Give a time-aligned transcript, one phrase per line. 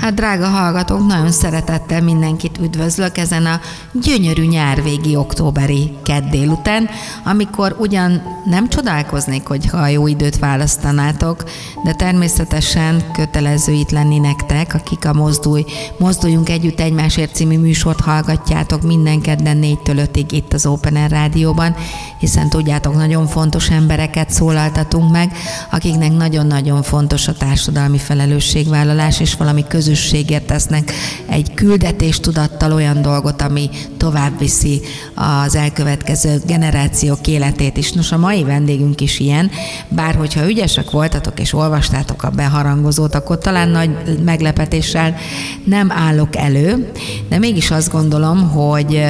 [0.00, 3.60] Hát drága hallgatók, nagyon szeretettel mindenkit üdvözlök ezen a
[3.92, 6.88] gyönyörű nyárvégi októberi kedd délután,
[7.24, 11.44] amikor ugyan nem csodálkoznék, hogyha jó időt választanátok,
[11.84, 15.64] de természetesen kötelező itt lenni nektek, akik a Mozdulj,
[15.98, 21.74] Mozduljunk Együtt Egymásért című műsort hallgatjátok minden kedden 4-től 5-ig itt az Open Air Rádióban,
[22.18, 25.32] hiszen tudjátok, nagyon fontos embereket szólaltatunk meg,
[25.70, 30.92] akiknek nagyon-nagyon fontos a társadalmi felelősségvállalás és valami közös közösségért tesznek
[31.26, 34.80] egy küldetéstudattal olyan dolgot, ami tovább viszi
[35.14, 37.92] az elkövetkező generációk életét is.
[37.92, 39.50] Nos, a mai vendégünk is ilyen,
[39.88, 43.90] bár hogyha ügyesek voltatok és olvastátok a beharangozót, akkor talán nagy
[44.24, 45.16] meglepetéssel
[45.64, 46.92] nem állok elő,
[47.28, 49.02] de mégis azt gondolom, hogy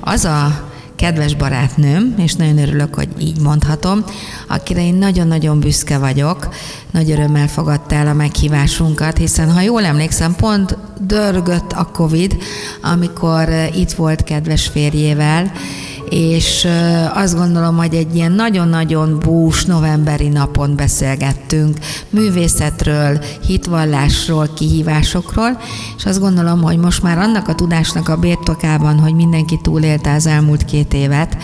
[0.00, 0.67] az a
[0.98, 4.04] kedves barátnőm, és nagyon örülök, hogy így mondhatom,
[4.48, 6.48] akire én nagyon-nagyon büszke vagyok,
[6.90, 12.36] nagy örömmel fogadta el a meghívásunkat, hiszen ha jól emlékszem, pont dörgött a Covid,
[12.82, 15.52] amikor itt volt kedves férjével,
[16.10, 16.68] és
[17.14, 21.78] azt gondolom, hogy egy ilyen nagyon-nagyon bús novemberi napon beszélgettünk
[22.10, 25.60] művészetről, hitvallásról, kihívásokról,
[25.96, 30.26] és azt gondolom, hogy most már annak a tudásnak a birtokában, hogy mindenki túlélte az
[30.26, 31.36] elmúlt két évet,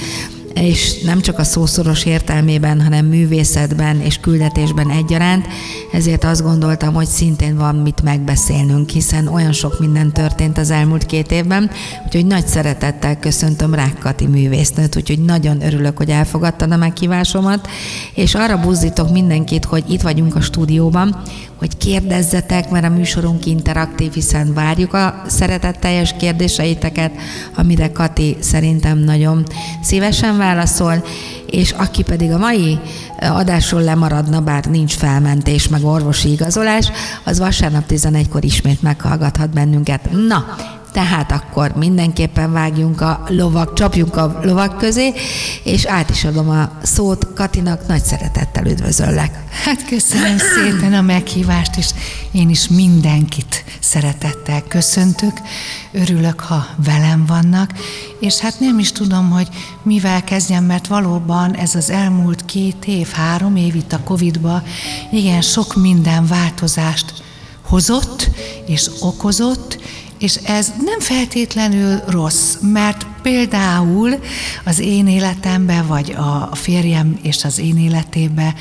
[0.54, 5.46] és nem csak a szószoros értelmében, hanem művészetben és küldetésben egyaránt,
[5.92, 11.06] ezért azt gondoltam, hogy szintén van mit megbeszélnünk, hiszen olyan sok minden történt az elmúlt
[11.06, 11.70] két évben,
[12.04, 17.68] úgyhogy nagy szeretettel köszöntöm Rákkati művésznőt, úgyhogy nagyon örülök, hogy elfogadtad a meghívásomat,
[18.14, 21.22] és arra buzdítok mindenkit, hogy itt vagyunk a stúdióban,
[21.64, 27.12] hogy kérdezzetek, mert a műsorunk interaktív, hiszen várjuk a szeretetteljes kérdéseiteket,
[27.56, 29.46] amire Kati szerintem nagyon
[29.82, 31.04] szívesen válaszol,
[31.50, 32.78] és aki pedig a mai
[33.20, 36.90] adásról lemaradna, bár nincs felmentés, meg orvosi igazolás,
[37.24, 40.10] az vasárnap 11-kor ismét meghallgathat bennünket.
[40.28, 40.44] Na,
[40.94, 45.12] tehát akkor mindenképpen vágjunk a lovak, csapjunk a lovak közé,
[45.64, 49.44] és át is adom a szót Katinak, nagy szeretettel üdvözöllek.
[49.64, 51.88] Hát köszönöm szépen a meghívást, és
[52.32, 55.32] én is mindenkit szeretettel köszöntök.
[55.92, 57.70] Örülök, ha velem vannak,
[58.20, 59.48] és hát nem is tudom, hogy
[59.82, 64.62] mivel kezdjem, mert valóban ez az elmúlt két év, három év itt a Covid-ba,
[65.10, 67.22] igen, sok minden változást
[67.66, 68.30] hozott
[68.66, 69.78] és okozott,
[70.24, 74.18] és ez nem feltétlenül rossz, mert például
[74.64, 78.54] az én életemben, vagy a férjem és az én életében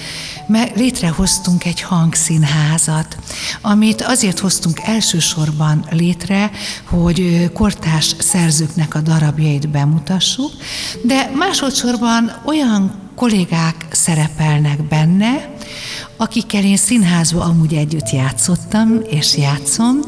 [0.75, 3.17] létrehoztunk egy hangszínházat,
[3.61, 6.51] amit azért hoztunk elsősorban létre,
[6.89, 10.51] hogy kortás szerzőknek a darabjait bemutassuk,
[11.03, 15.55] de másodszorban olyan kollégák szerepelnek benne,
[16.17, 19.99] akikkel én színházba amúgy együtt játszottam, és játszom,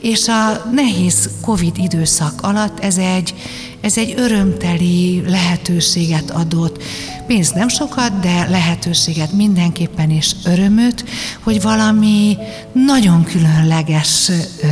[0.00, 3.34] és a nehéz Covid időszak alatt ez egy,
[3.80, 6.82] ez egy örömteli lehetőséget adott
[7.26, 11.04] pénzt nem sokat, de lehetőséget mindenképpen és örömöt,
[11.40, 12.36] hogy valami
[12.72, 14.66] nagyon különleges ö,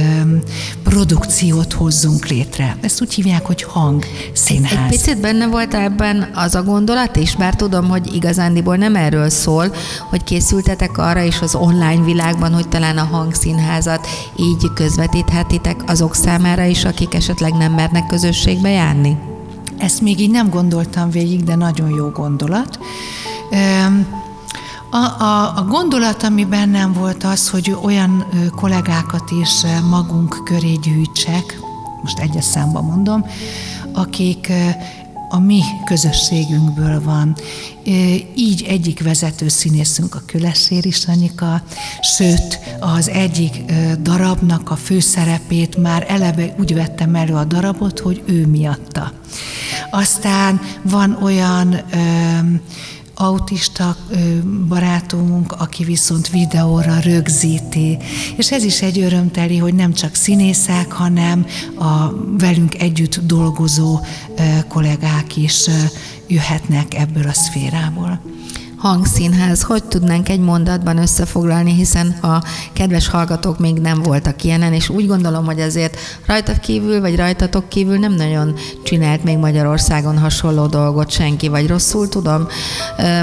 [0.82, 2.76] produkciót hozzunk létre.
[2.80, 4.72] Ezt úgy hívják, hogy hang színház.
[4.72, 9.30] Egy picit benne volt ebben az a gondolat is, bár tudom, hogy igazándiból nem erről
[9.30, 9.74] szól,
[10.10, 16.64] hogy készültetek arra is az online világban, hogy talán a hangszínházat így közvetíthetitek azok számára
[16.64, 18.97] is, akik esetleg nem mernek közösségbe járni?
[19.78, 22.78] Ezt még így nem gondoltam végig, de nagyon jó gondolat.
[24.90, 28.26] A, a, a gondolat, ami bennem volt az, hogy olyan
[28.56, 31.60] kollégákat is magunk köré gyűjtsek,
[32.02, 33.24] most egyes számba mondom,
[33.92, 34.52] akik
[35.28, 37.36] a mi közösségünkből van.
[38.34, 41.62] Így egyik vezető színészünk a Kölesséri Sanyika,
[42.00, 43.72] sőt, az egyik
[44.02, 49.12] darabnak a főszerepét már eleve úgy vettem elő a darabot, hogy ő miatta.
[49.90, 51.80] Aztán van olyan
[53.20, 53.96] autista
[54.68, 57.98] barátunk, aki viszont videóra rögzíti.
[58.36, 61.46] És ez is egy örömteli, hogy nem csak színészek, hanem
[61.78, 64.00] a velünk együtt dolgozó
[64.68, 65.66] kollégák is
[66.26, 68.20] jöhetnek ebből a szférából.
[68.78, 72.42] Hangszínház, hogy tudnánk egy mondatban összefoglalni, hiszen a
[72.72, 77.68] kedves hallgatók még nem voltak ilyenen, és úgy gondolom, hogy azért rajta kívül, vagy rajtatok
[77.68, 82.46] kívül nem nagyon csinált még Magyarországon hasonló dolgot senki, vagy rosszul tudom,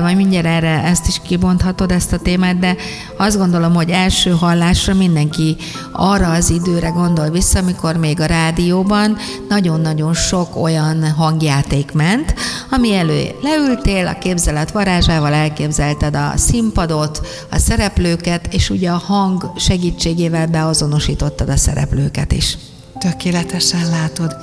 [0.02, 2.76] majd mindjárt erre ezt is kibonthatod, ezt a témát, de
[3.18, 5.58] azt gondolom, hogy első hallásra mindenki
[5.92, 9.18] arra az időre gondol vissza, amikor még a rádióban
[9.50, 12.34] nagyon-nagyon sok olyan hangjáték ment,
[12.72, 19.52] ami elő leültél, a képzelet varázsával elképzelted a színpadot, a szereplőket, és ugye a hang
[19.58, 22.58] segítségével beazonosítottad a szereplőket is.
[23.00, 24.36] Tökéletesen látod.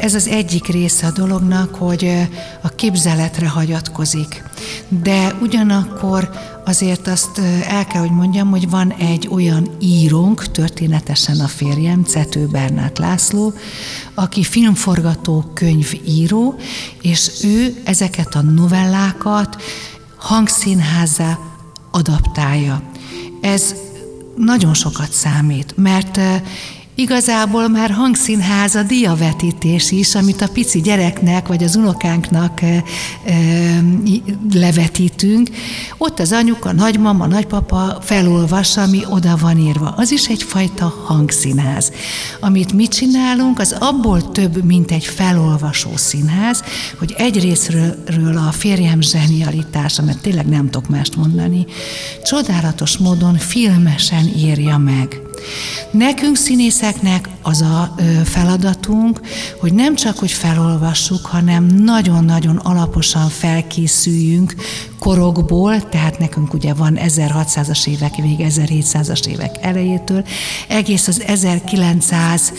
[0.00, 2.28] Ez az egyik része a dolognak, hogy
[2.62, 4.44] a képzeletre hagyatkozik.
[4.88, 6.30] De ugyanakkor
[6.64, 12.46] azért azt el kell, hogy mondjam, hogy van egy olyan írónk, történetesen a férjem, Cető
[12.46, 13.52] Bernát László,
[14.14, 16.54] aki filmforgató könyvíró,
[17.02, 19.62] és ő ezeket a novellákat
[20.22, 21.38] hangszínházzá
[21.90, 22.82] adaptálja.
[23.40, 23.74] Ez
[24.36, 26.18] nagyon sokat számít, mert
[26.94, 32.82] Igazából már hangszínház a diavetítés is, amit a pici gyereknek vagy az unokánknak e, e,
[34.52, 35.50] levetítünk.
[35.98, 39.94] Ott az anyuka, nagymama, nagypapa felolvas, ami oda van írva.
[39.96, 41.92] Az is egyfajta hangszínház.
[42.40, 46.62] Amit mi csinálunk, az abból több, mint egy felolvasó színház,
[46.98, 51.66] hogy egyrésztről a férjem zsenialitása, mert tényleg nem tudok mást mondani,
[52.24, 55.20] csodálatos módon filmesen írja meg.
[55.90, 57.94] Nekünk színészeknek az a
[58.24, 59.20] feladatunk,
[59.60, 64.54] hogy nem csak, hogy felolvassuk, hanem nagyon-nagyon alaposan felkészüljünk
[64.98, 70.24] korokból, tehát nekünk ugye van 1600-as évek, még 1700-as évek elejétől,
[70.68, 72.52] egész az 1900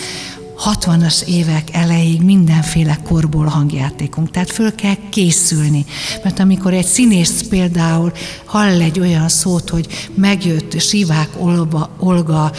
[0.65, 4.31] 60-as évek elejéig mindenféle korból hangjátékunk.
[4.31, 5.86] Tehát föl kell készülni.
[6.24, 8.12] Mert amikor egy színész például
[8.45, 12.51] hall egy olyan szót, hogy megjött Sivák Olga, Olga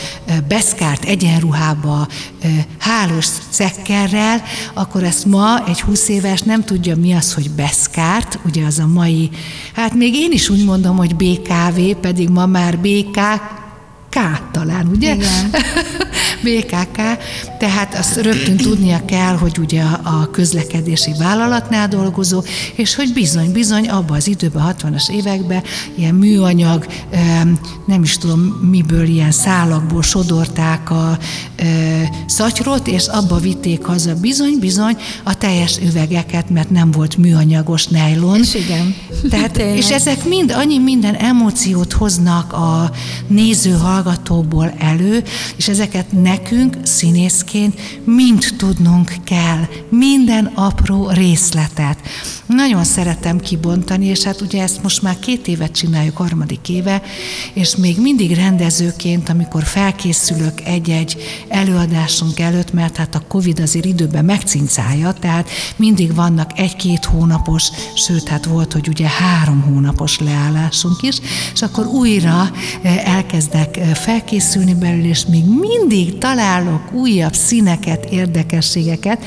[0.48, 2.08] beszkárt egyenruhába,
[2.78, 4.42] hálós szekkerrel,
[4.74, 8.86] akkor ezt ma egy 20 éves nem tudja mi az, hogy beszkárt, ugye az a
[8.86, 9.30] mai,
[9.74, 13.18] hát még én is úgy mondom, hogy BKV, pedig ma már BK,
[14.14, 15.14] K talán, ugye?
[15.14, 15.50] Igen.
[16.44, 16.96] BKK,
[17.58, 22.42] tehát azt rögtön tudnia kell, hogy ugye a közlekedési vállalatnál dolgozó,
[22.74, 25.62] és hogy bizony, bizony abban az időben, 60-as években
[25.94, 26.86] ilyen műanyag,
[27.86, 28.40] nem is tudom
[28.70, 31.18] miből, ilyen szálakból sodorták a
[32.26, 38.38] szatyrot, és abba vitték haza bizony, bizony a teljes üvegeket, mert nem volt műanyagos nejlon.
[38.38, 38.94] És igen.
[39.30, 42.90] Tehát, és ezek mind annyi minden emóciót hoznak a
[43.26, 45.22] néző hallgatóból elő,
[45.56, 51.98] és ezeket nekünk színészként mind tudnunk kell, minden apró részletet.
[52.46, 57.02] Nagyon szeretem kibontani, és hát ugye ezt most már két évet csináljuk, harmadik éve,
[57.52, 61.16] és még mindig rendezőként, amikor felkészülök egy-egy
[61.48, 68.28] előadásunk előtt, mert hát a Covid azért időben megcincálja, tehát mindig vannak egy-két hónapos, sőt,
[68.28, 71.18] hát volt, hogy ugye három hónapos leállásunk is,
[71.52, 72.50] és akkor újra
[72.82, 79.24] eh, elkezdek eh, felkészülni belül, és még mindig találok újabb színeket, érdekességeket,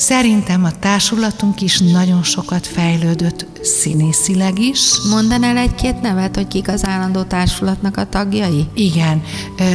[0.00, 4.80] Szerintem a társulatunk is nagyon sokat fejlődött színészileg is.
[5.10, 8.66] Mondanál egy-két nevet, hogy kik az állandó társulatnak a tagjai?
[8.74, 9.22] Igen.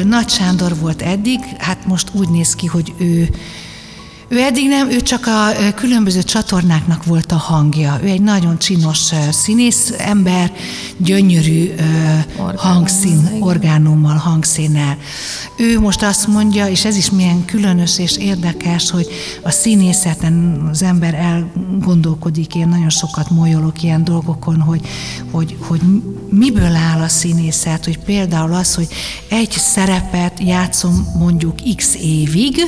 [0.04, 3.30] Nagy Sándor volt eddig, hát most úgy néz ki, hogy ő
[4.34, 8.00] ő eddig nem, ő csak a különböző csatornáknak volt a hangja.
[8.04, 10.52] Ő egy nagyon csinos színész ember,
[10.98, 11.74] gyönyörű
[12.38, 14.98] Orgánum, hangszín, orgánummal, hangszínnel.
[15.58, 19.08] Ő most azt mondja, és ez is milyen különös és érdekes, hogy
[19.42, 24.82] a színészeten az ember elgondolkodik, én nagyon sokat molyolok ilyen dolgokon, hogy,
[25.32, 25.82] hogy, hogy
[26.30, 28.88] miből áll a színészet, hogy például az, hogy
[29.30, 32.62] egy szerepet játszom mondjuk x évig,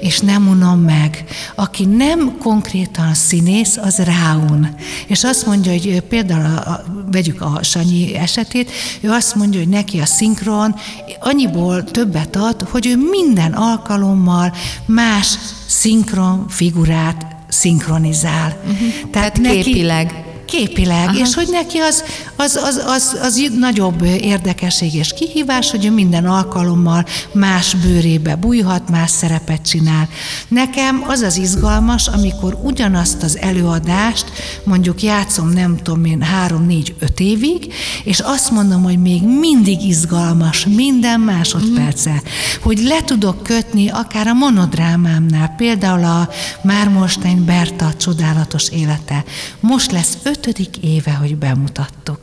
[0.00, 1.07] és nem unom meg.
[1.54, 4.68] Aki nem konkrétan színész, az ráun.
[5.06, 10.00] És azt mondja, hogy például a, vegyük a Sanyi esetét, ő azt mondja, hogy neki
[10.00, 10.74] a szinkron
[11.20, 14.52] annyiból többet ad, hogy ő minden alkalommal
[14.86, 18.56] más szinkron figurát szinkronizál.
[18.62, 18.78] Uh-huh.
[18.78, 21.18] Tehát, Tehát neki, képileg képileg, Aha.
[21.18, 22.04] és hogy neki az,
[22.36, 28.90] az, az, az, az nagyobb érdekesség és kihívás, hogy ő minden alkalommal más bőrébe bújhat,
[28.90, 30.08] más szerepet csinál.
[30.48, 34.24] Nekem az az izgalmas, amikor ugyanazt az előadást
[34.64, 37.72] mondjuk játszom nem tudom én három, négy, öt évig,
[38.04, 42.62] és azt mondom, hogy még mindig izgalmas minden másodperce, mm.
[42.62, 46.28] hogy le tudok kötni akár a monodrámámnál, például a
[46.62, 49.24] Mármolstein Berta csodálatos élete.
[49.60, 52.20] Most lesz öt ötödik éve, hogy bemutattuk.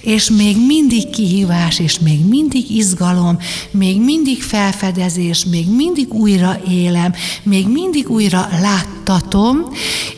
[0.00, 3.38] És még mindig kihívás, és még mindig izgalom,
[3.70, 9.56] még mindig felfedezés, még mindig újra élem, még mindig újra láttatom,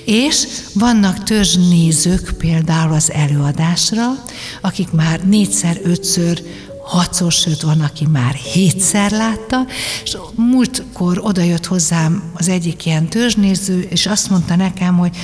[0.04, 4.24] és vannak törzsnézők például az előadásra,
[4.60, 6.42] akik már négyszer, ötször,
[6.82, 9.66] hatszor, sőt van, aki már hétszer látta,
[10.04, 15.16] és múltkor odajött hozzám az egyik ilyen törzsnéző, és azt mondta nekem, hogy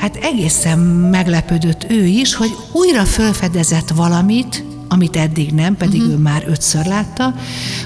[0.00, 6.14] hát egészen meglepődött ő is, hogy újra felfedezett valamit, amit eddig nem, pedig uh-huh.
[6.14, 7.34] ő már ötször látta,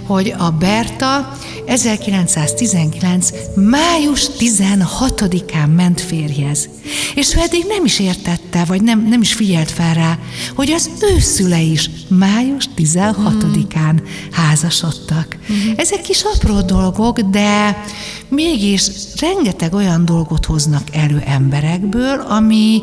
[0.06, 3.30] hogy a Berta 1919.
[3.54, 6.68] május 16-án ment férjhez.
[7.14, 10.18] És ő eddig nem is értette, vagy nem, nem is figyelt fel rá,
[10.54, 15.36] hogy az ő szüle is május 16-án házasodtak.
[15.40, 15.72] Uh-huh.
[15.76, 17.82] Ezek kis apró dolgok, de
[18.28, 22.82] mégis rengeteg olyan dolgot hoznak elő emberekből, ami,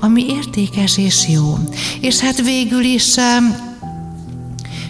[0.00, 1.58] ami értékes és jó.
[2.00, 3.14] És hát végül is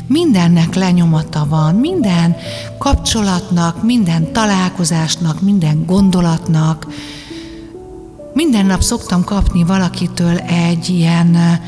[0.07, 2.37] mindennek lenyomata van, minden
[2.79, 6.87] kapcsolatnak, minden találkozásnak, minden gondolatnak.
[8.35, 11.61] Minden nap szoktam kapni valakitől egy ilyen,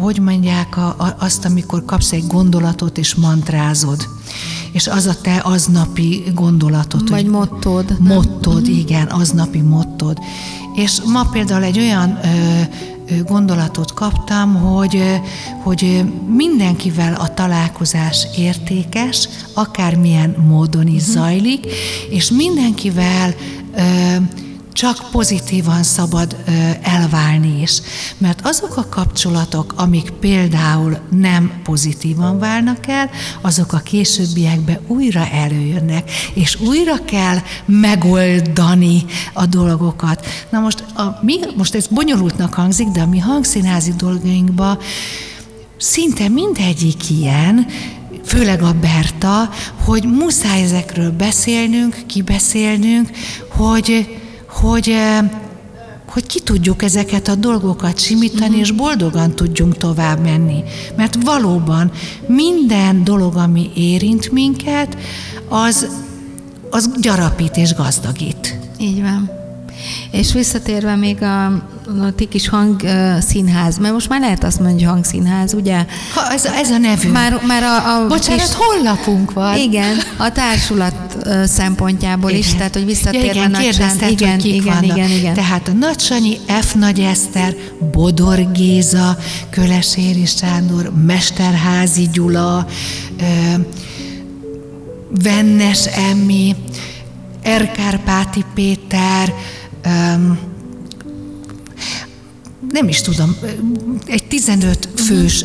[0.00, 0.76] hogy mondják,
[1.18, 4.06] azt, amikor kapsz egy gondolatot és mantrázod
[4.74, 7.08] és az a te aznapi gondolatot.
[7.08, 7.96] Vagy mottod.
[7.98, 8.78] Mottod, mhm.
[8.78, 10.18] igen, aznapi mottod.
[10.74, 12.60] És ma például egy olyan ö,
[13.26, 15.20] gondolatot kaptam, hogy,
[15.62, 21.12] hogy mindenkivel a találkozás értékes, akármilyen módon is mhm.
[21.12, 21.66] zajlik,
[22.10, 23.34] és mindenkivel
[24.74, 26.36] csak pozitívan szabad
[26.82, 27.80] elválni is.
[28.18, 36.10] Mert azok a kapcsolatok, amik például nem pozitívan válnak el, azok a későbbiekben újra előjönnek,
[36.34, 40.26] és újra kell megoldani a dolgokat.
[40.50, 44.78] Na most, a, mi, most ez bonyolultnak hangzik, de a mi hangszínházi dolgainkban
[45.76, 47.66] szinte mindegyik ilyen,
[48.24, 49.50] főleg a Berta,
[49.84, 53.10] hogy muszáj ezekről beszélnünk, kibeszélnünk,
[53.48, 54.22] hogy
[54.60, 55.30] hogy, eh,
[56.08, 60.62] hogy ki tudjuk ezeket a dolgokat simítani, és boldogan tudjunk tovább menni.
[60.96, 61.90] Mert valóban
[62.26, 64.96] minden dolog, ami érint minket,
[65.48, 65.88] az,
[66.70, 68.58] az gyarapít és gazdagít.
[68.78, 69.30] Így van.
[70.10, 71.62] És visszatérve még a
[72.16, 75.84] ti kis hangszínház, mert most már lehet azt mondani, hogy hangszínház, ugye?
[76.14, 77.12] Ha, ez, ez a nevünk.
[77.12, 79.56] Már, már a, a Bocsánat, kis, honlapunk van.
[79.56, 80.94] Igen, a társulat
[81.44, 82.42] szempontjából igen.
[82.42, 84.96] is, tehát hogy visszatérve ja, igen, igen, hogy igen, vannak.
[84.96, 85.34] igen, igen.
[85.34, 86.74] Tehát a Nagysanyi, F.
[86.74, 87.54] Nagy Eszter,
[87.92, 89.16] Bodor Géza,
[89.50, 92.66] Köleséri Sándor, Mesterházi Gyula,
[95.22, 96.56] Vennes Emmi,
[97.42, 99.34] Erkárpáti Péter,
[99.86, 100.52] um,
[102.74, 103.36] nem is tudom,
[104.06, 105.44] egy 15 fős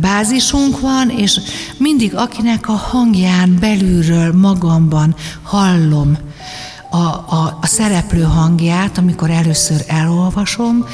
[0.00, 1.40] bázisunk van, és
[1.76, 6.18] mindig akinek a hangján belülről magamban hallom
[6.90, 10.86] a, a, a szereplő hangját, amikor először elolvasom,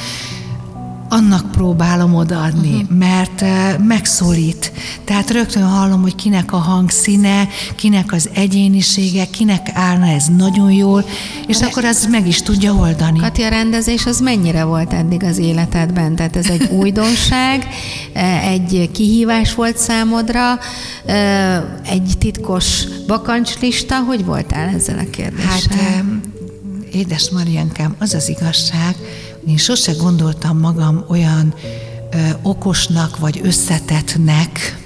[1.09, 2.99] annak próbálom odaadni, uh-huh.
[2.99, 3.45] mert
[3.87, 4.73] megszólít.
[5.05, 11.05] Tehát rögtön hallom, hogy kinek a hangszíne, kinek az egyénisége, kinek állna ez nagyon jól,
[11.47, 13.19] és De akkor az meg is tudja oldani.
[13.19, 16.17] Kati, a rendezés az mennyire volt eddig az életedben?
[16.17, 17.67] Tehát ez egy újdonság,
[18.43, 20.59] egy kihívás volt számodra,
[21.91, 24.01] egy titkos bakancslista.
[24.01, 25.51] Hogy voltál ezzel a kérdéssel?
[25.51, 26.05] Hát,
[26.93, 28.97] édes Mariankám, az az igazság,
[29.49, 31.55] én sose gondoltam magam olyan
[32.13, 34.79] ö, okosnak vagy összetettnek,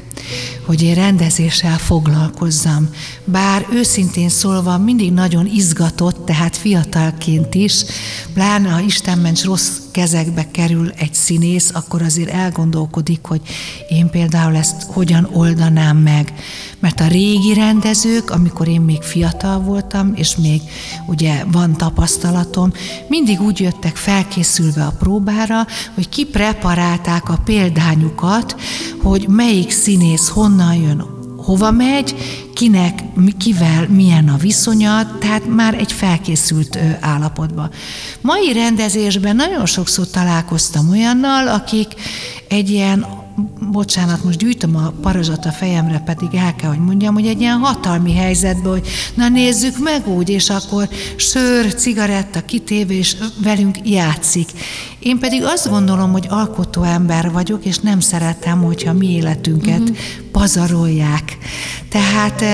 [0.67, 2.89] hogy én rendezéssel foglalkozzam.
[3.25, 7.85] Bár őszintén szólva mindig nagyon izgatott, tehát fiatalként is,
[8.35, 13.41] pláne ha Isten ments rossz kezekbe kerül egy színész, akkor azért elgondolkodik, hogy
[13.89, 16.33] én például ezt hogyan oldanám meg.
[16.81, 20.61] Mert a régi rendezők, amikor én még fiatal voltam, és még
[21.07, 22.73] ugye van tapasztalatom,
[23.09, 28.57] mindig úgy jöttek felkészülve a próbára, hogy kipreparálták a példányukat,
[29.03, 31.05] hogy melyik színész honnan jön,
[31.37, 32.15] hova megy,
[32.55, 33.03] kinek,
[33.39, 37.71] kivel milyen a viszonya, tehát már egy felkészült állapotban.
[38.21, 41.95] Mai rendezésben nagyon sokszor találkoztam olyannal, akik
[42.49, 43.07] egy ilyen
[43.71, 47.59] bocsánat, most gyűjtöm a parazsat a fejemre, pedig el kell, hogy mondjam, hogy egy ilyen
[47.59, 54.49] hatalmi helyzetben, hogy na nézzük meg úgy, és akkor sör, cigaretta kitéve, és velünk játszik.
[54.99, 59.97] Én pedig azt gondolom, hogy alkotó ember vagyok, és nem szeretem, hogyha mi életünket uh-huh.
[60.33, 61.39] pazarolják.
[61.89, 62.45] Tehát,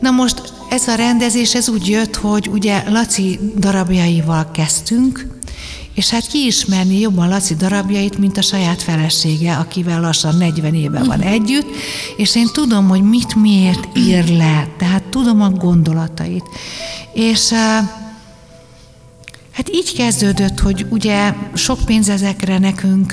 [0.00, 5.39] na most ez a rendezés, ez úgy jött, hogy ugye Laci darabjaival kezdtünk,
[5.94, 11.20] és hát kiismerni jobban Laci darabjait, mint a saját felesége, akivel lassan 40 éve van
[11.20, 11.66] együtt,
[12.16, 16.44] és én tudom, hogy mit miért ír le, tehát tudom a gondolatait.
[17.12, 17.52] És
[19.60, 23.12] Hát így kezdődött, hogy ugye sok pénz ezekre nekünk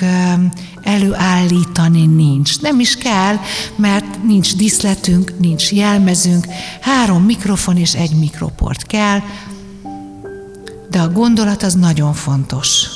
[0.82, 2.62] előállítani nincs.
[2.62, 3.36] Nem is kell,
[3.76, 6.46] mert nincs diszletünk, nincs jelmezünk,
[6.82, 9.20] három mikrofon és egy mikroport kell,
[10.90, 12.88] de a gondolat az nagyon fontos.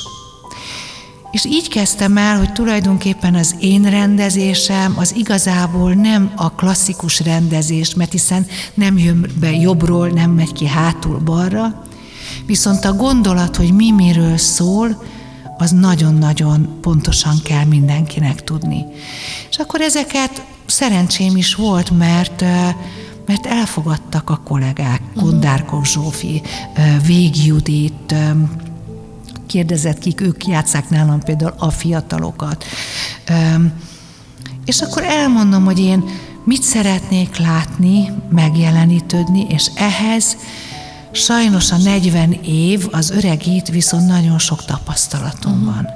[1.30, 7.94] És így kezdtem el, hogy tulajdonképpen az én rendezésem az igazából nem a klasszikus rendezés,
[7.94, 11.84] mert hiszen nem jön be jobbról, nem megy ki hátul balra,
[12.46, 15.02] viszont a gondolat, hogy mi miről szól,
[15.58, 18.84] az nagyon-nagyon pontosan kell mindenkinek tudni.
[19.50, 22.44] És akkor ezeket szerencsém is volt, mert
[23.26, 25.02] mert elfogadtak a kollégák.
[25.14, 26.42] Gondárkov Zsófi,
[27.06, 28.14] Vég Judit,
[29.46, 32.64] kérdezett kik, ők játszák nálam például a fiatalokat.
[34.64, 36.04] És akkor elmondom, hogy én
[36.44, 40.36] mit szeretnék látni, megjelenítődni, és ehhez
[41.12, 45.88] sajnos a 40 év az öregít, viszont nagyon sok tapasztalatom van.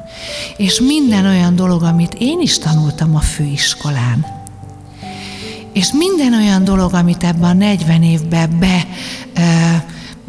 [0.56, 4.26] És minden olyan dolog, amit én is tanultam a főiskolán,
[5.76, 8.86] és minden olyan dolog, amit ebben a 40 évben be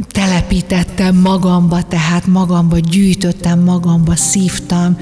[0.07, 4.97] telepítettem magamba, tehát magamba gyűjtöttem, magamba szívtam,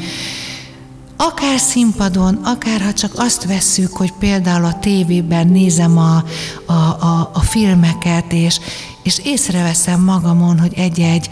[1.18, 6.24] akár színpadon, akár ha csak azt vesszük, hogy például a tévében nézem a,
[6.66, 8.60] a, a, a filmeket, és,
[9.04, 11.30] és észreveszem magamon, hogy egy-egy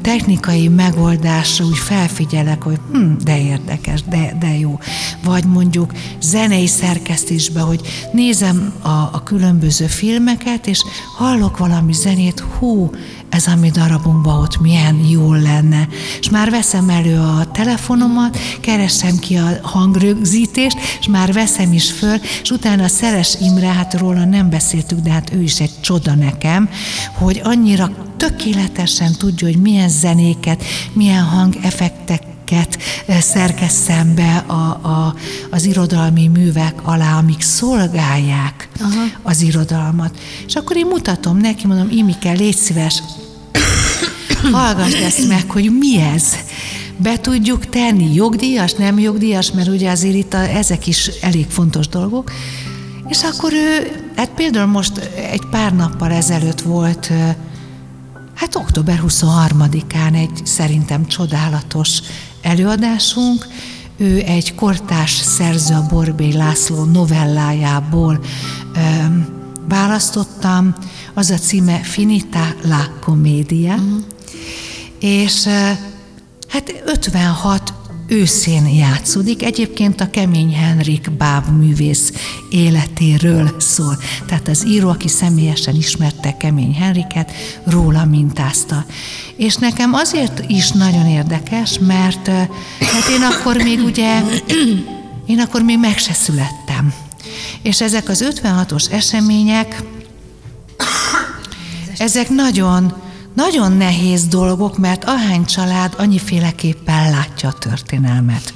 [0.00, 4.78] technikai megoldásra úgy felfigyelek, hogy hm, de érdekes, de, de jó.
[5.24, 7.80] Vagy mondjuk zenei szerkesztésbe, hogy
[8.12, 10.84] nézem a, a különböző filmeket, és
[11.16, 12.90] hallok valami zenét, hú,
[13.28, 15.88] ez a mi darabunkban ott milyen jól lenne.
[16.20, 22.16] És már veszem elő a telefonomat, keresem ki a hangrögzítést, és már veszem is föl,
[22.42, 26.14] és utána a Szeres Imre, hát róla nem beszéltük, de hát ő is egy csoda
[26.14, 26.68] nekem,
[27.12, 32.22] hogy annyira tökéletesen tudja, hogy milyen zenéket, milyen hangeffektek
[33.20, 35.14] szerkesztem be a, a,
[35.50, 39.04] az irodalmi művek alá, amik szolgálják Aha.
[39.22, 40.18] az irodalmat.
[40.46, 43.02] És akkor én mutatom neki, mondom, Imike, légy szíves,
[44.52, 46.36] hallgass ezt meg, hogy mi ez.
[46.96, 51.88] Be tudjuk tenni, jogdíjas, nem jogdíjas, mert ugye azért itt a, ezek is elég fontos
[51.88, 52.32] dolgok.
[53.08, 54.98] És akkor ő, hát például most
[55.32, 57.12] egy pár nappal ezelőtt volt
[58.38, 62.00] Hát október 23-án egy szerintem csodálatos
[62.42, 63.46] előadásunk.
[63.96, 68.20] Ő egy kortás szerző a Borbély László novellájából
[69.68, 70.74] választottam.
[71.14, 73.76] Az a címe Finita la Commedia.
[73.76, 73.98] Mm.
[75.00, 75.46] És
[76.48, 77.72] hát 56
[78.08, 79.42] őszén játszódik.
[79.42, 82.12] Egyébként a Kemény Henrik báb művész
[82.50, 83.98] életéről szól.
[84.26, 87.32] Tehát az író, aki személyesen ismerte Kemény Henriket,
[87.64, 88.84] róla mintázta.
[89.36, 92.28] És nekem azért is nagyon érdekes, mert
[92.80, 94.22] hát én akkor még ugye,
[95.26, 96.94] én akkor még meg se születtem.
[97.62, 99.82] És ezek az 56-os események,
[101.98, 103.06] ezek nagyon
[103.38, 108.54] nagyon nehéz dolgok, mert ahány család annyiféleképpen látja a történelmet.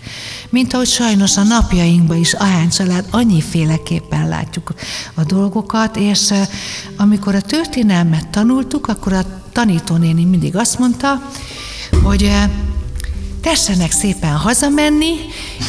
[0.51, 4.75] Mint ahogy sajnos a napjainkban is ahány család annyiféleképpen látjuk
[5.14, 6.49] a dolgokat, és eh,
[6.97, 11.31] amikor a történelmet tanultuk, akkor a tanítónéni mindig azt mondta,
[12.03, 12.51] hogy eh,
[13.40, 15.14] tessenek szépen hazamenni,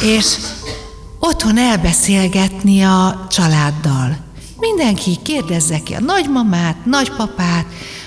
[0.02, 0.36] és
[1.18, 4.16] otthon elbeszélgetni a családdal.
[4.58, 7.66] Mindenki kérdezze ki a nagymamát, nagypapát,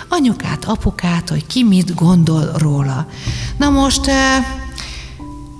[0.09, 3.07] anyukát, apukát, hogy ki mit gondol róla.
[3.57, 4.45] Na most, eh,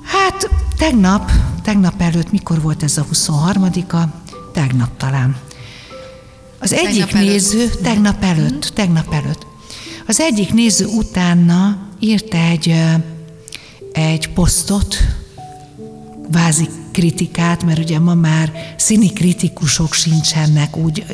[0.03, 1.31] hát tegnap,
[1.63, 4.03] tegnap előtt, mikor volt ez a 23-a?
[4.53, 5.37] Tegnap talán.
[6.59, 7.27] Az tegnap egyik előtt.
[7.27, 8.73] néző, tegnap előtt, mhm.
[8.73, 9.45] tegnap előtt.
[10.07, 13.01] Az egyik néző utána írt egy, eh,
[13.91, 14.97] egy posztot,
[16.31, 21.05] vázik kritikát, mert ugye ma már színi kritikusok sincsenek, úgy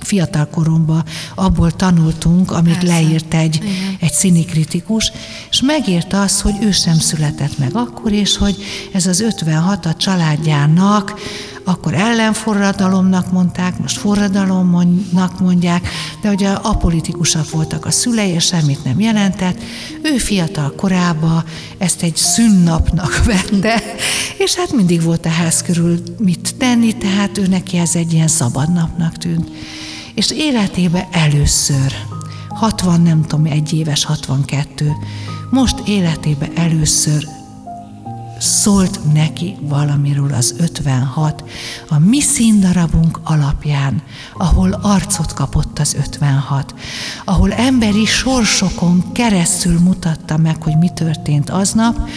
[0.00, 2.86] fiatal koromban abból tanultunk, amit Persze.
[2.86, 3.60] leírt egy,
[4.00, 5.12] egy színi kritikus,
[5.50, 8.56] és megírta azt, hogy ő sem született meg akkor, és hogy
[8.92, 11.20] ez az 56 a családjának
[11.64, 15.88] akkor ellenforradalomnak mondták, most forradalomnak mondják,
[16.22, 19.58] de ugye apolitikusak voltak a szülei, és semmit nem jelentett.
[20.02, 21.44] Ő fiatal korába
[21.78, 23.82] ezt egy szünnapnak vette,
[24.38, 28.28] és hát mindig volt a ház körül mit tenni, tehát ő neki ez egy ilyen
[28.28, 29.50] szabadnapnak tűnt.
[30.14, 31.92] És életébe először,
[32.48, 34.92] 60, nem tudom, egy éves, 62,
[35.50, 37.26] most életébe először
[38.42, 41.44] szólt neki valamiről az 56,
[41.88, 44.02] a mi színdarabunk alapján,
[44.36, 46.74] ahol arcot kapott az 56,
[47.24, 52.08] ahol emberi sorsokon keresztül mutatta meg, hogy mi történt aznap,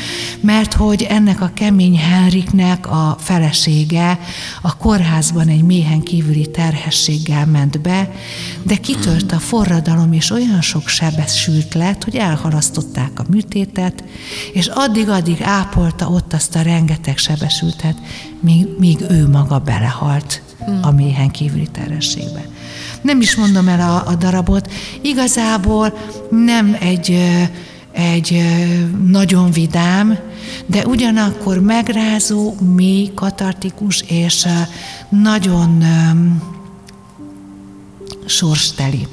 [0.42, 4.20] mert hogy ennek a kemény Henriknek a felesége
[4.62, 8.12] a kórházban egy méhen kívüli terhességgel ment be,
[8.64, 14.04] de kitört a forradalom, és olyan sok sebesült lett, hogy elhalasztották a műtétet,
[14.54, 17.98] és addig-addig ápolta ott azt a rengeteg sebesültet,
[18.40, 20.42] míg, míg ő maga belehalt
[20.82, 22.48] a méhen kívüli terhességbe.
[23.02, 25.98] Nem is mondom el a, a darabot, igazából
[26.30, 27.18] nem egy,
[27.92, 28.44] egy
[29.08, 30.18] nagyon vidám,
[30.66, 34.48] de ugyanakkor megrázó, mély, katartikus és
[35.10, 35.84] nagyon
[38.26, 39.08] sorsteli.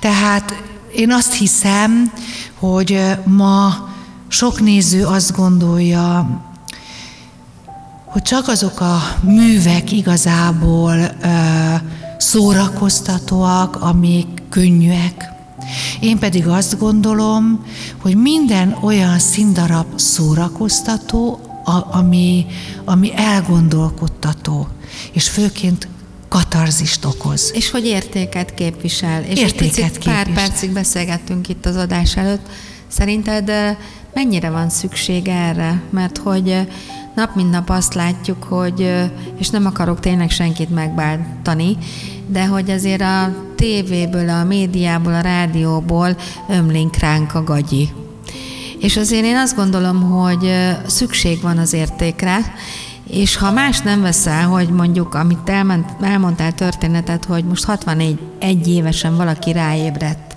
[0.00, 0.62] Tehát
[0.94, 2.12] én azt hiszem,
[2.54, 3.88] hogy ma
[4.28, 6.26] sok néző azt gondolja,
[8.04, 11.28] hogy csak azok a művek igazából ö,
[12.18, 15.32] szórakoztatóak, amik könnyűek.
[16.00, 17.64] Én pedig azt gondolom,
[17.98, 22.46] hogy minden olyan színdarab szórakoztató, a, ami,
[22.84, 24.68] ami elgondolkodtató,
[25.12, 25.88] és főként
[26.28, 27.50] katarzist okoz.
[27.54, 29.22] És hogy értéket képvisel.
[29.22, 30.24] És értéket egy picit képvisel.
[30.24, 32.46] pár percig beszélgettünk itt az adás előtt.
[32.88, 33.76] Szerinted
[34.18, 35.82] mennyire van szükség erre?
[35.90, 36.66] Mert hogy
[37.14, 41.76] nap mint nap azt látjuk, hogy, és nem akarok tényleg senkit megbántani,
[42.26, 46.16] de hogy azért a tévéből, a médiából, a rádióból
[46.48, 47.88] ömlink ránk a gagyi.
[48.80, 50.52] És azért én azt gondolom, hogy
[50.86, 52.38] szükség van az értékre,
[53.10, 58.68] és ha más nem veszel, hogy mondjuk, amit elment, elmondtál történetet, hogy most 64 egy
[58.68, 60.27] évesen valaki ráébredt,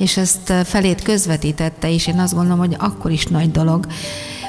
[0.00, 3.86] és ezt felét közvetítette, és én azt gondolom, hogy akkor is nagy dolog,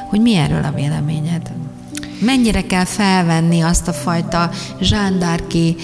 [0.09, 1.51] hogy mi erről a véleményed?
[2.19, 4.49] Mennyire kell felvenni azt a fajta
[4.81, 5.75] zsándárki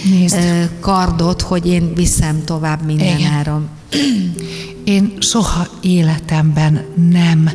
[0.79, 3.31] kardot, hogy én viszem tovább minden Igen.
[3.31, 3.69] áron?
[4.83, 7.49] Én soha életemben nem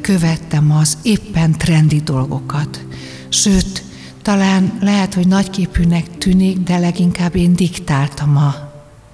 [0.00, 2.84] követtem az éppen trendi dolgokat.
[3.28, 3.84] Sőt,
[4.22, 8.69] talán lehet, hogy nagyképűnek tűnik, de leginkább én diktáltam a,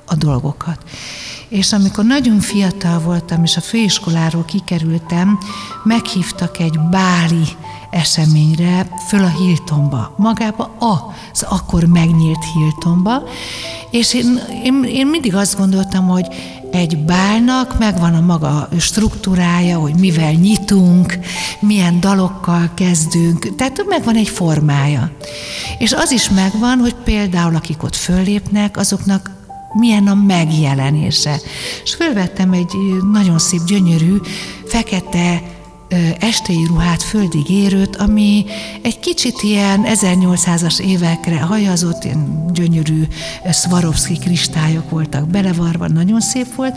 [0.07, 0.79] a dolgokat.
[1.49, 5.39] És amikor nagyon fiatal voltam, és a főiskoláról kikerültem,
[5.85, 7.47] meghívtak egy báli
[7.91, 13.23] eseményre, föl a Hiltonba, magába az akkor megnyílt Hiltonba,
[13.91, 16.27] és én, én, én mindig azt gondoltam, hogy
[16.71, 21.19] egy bálnak megvan a maga struktúrája, hogy mivel nyitunk,
[21.61, 25.11] milyen dalokkal kezdünk, tehát megvan egy formája.
[25.79, 29.36] És az is megvan, hogy például akik ott föllépnek, azoknak
[29.77, 31.41] milyen a megjelenése.
[31.85, 32.75] És fölvettem egy
[33.13, 34.17] nagyon szép, gyönyörű,
[34.67, 35.43] fekete
[36.21, 38.45] estei ruhát, földig érőt, ami
[38.83, 43.03] egy kicsit ilyen 1800-as évekre hajazott, ilyen gyönyörű
[43.53, 46.77] Swarovski kristályok voltak belevarva, nagyon szép volt,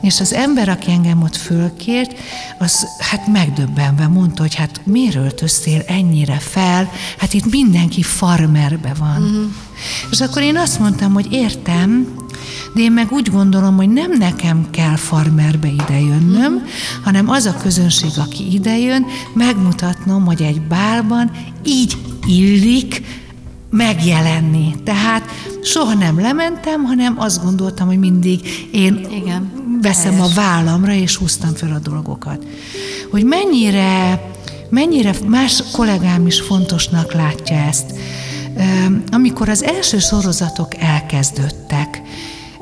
[0.00, 2.18] és az ember, aki engem ott fölkért,
[2.58, 9.22] az hát megdöbbenve mondta, hogy hát miért öltöztél ennyire fel, hát itt mindenki farmerbe van.
[9.22, 9.44] Uh-huh.
[10.10, 12.14] És akkor én azt mondtam, hogy értem,
[12.74, 16.62] de én meg úgy gondolom, hogy nem nekem kell farmerbe idejönnöm,
[17.02, 21.30] hanem az a közönség, aki idejön, megmutatnom, hogy egy bálban
[21.64, 23.02] így illik
[23.70, 24.74] megjelenni.
[24.84, 25.24] Tehát
[25.62, 29.52] soha nem lementem, hanem azt gondoltam, hogy mindig én Igen,
[29.82, 30.30] veszem helyes.
[30.30, 32.44] a vállamra, és húztam fel a dolgokat.
[33.10, 34.22] Hogy mennyire,
[34.70, 37.94] mennyire más kollégám is fontosnak látja ezt.
[39.10, 42.02] Amikor az első sorozatok elkezdődtek,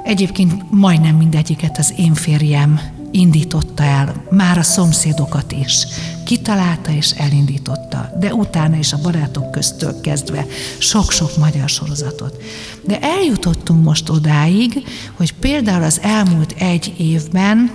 [0.04, 5.86] Egyébként majdnem mindegyiket az én férjem indította el, már a szomszédokat is.
[6.24, 10.46] Kitalálta és elindította, de utána is a barátok köztől kezdve
[10.78, 12.42] sok-sok magyar sorozatot.
[12.84, 14.82] De eljutottunk most odáig,
[15.16, 17.70] hogy például az elmúlt egy évben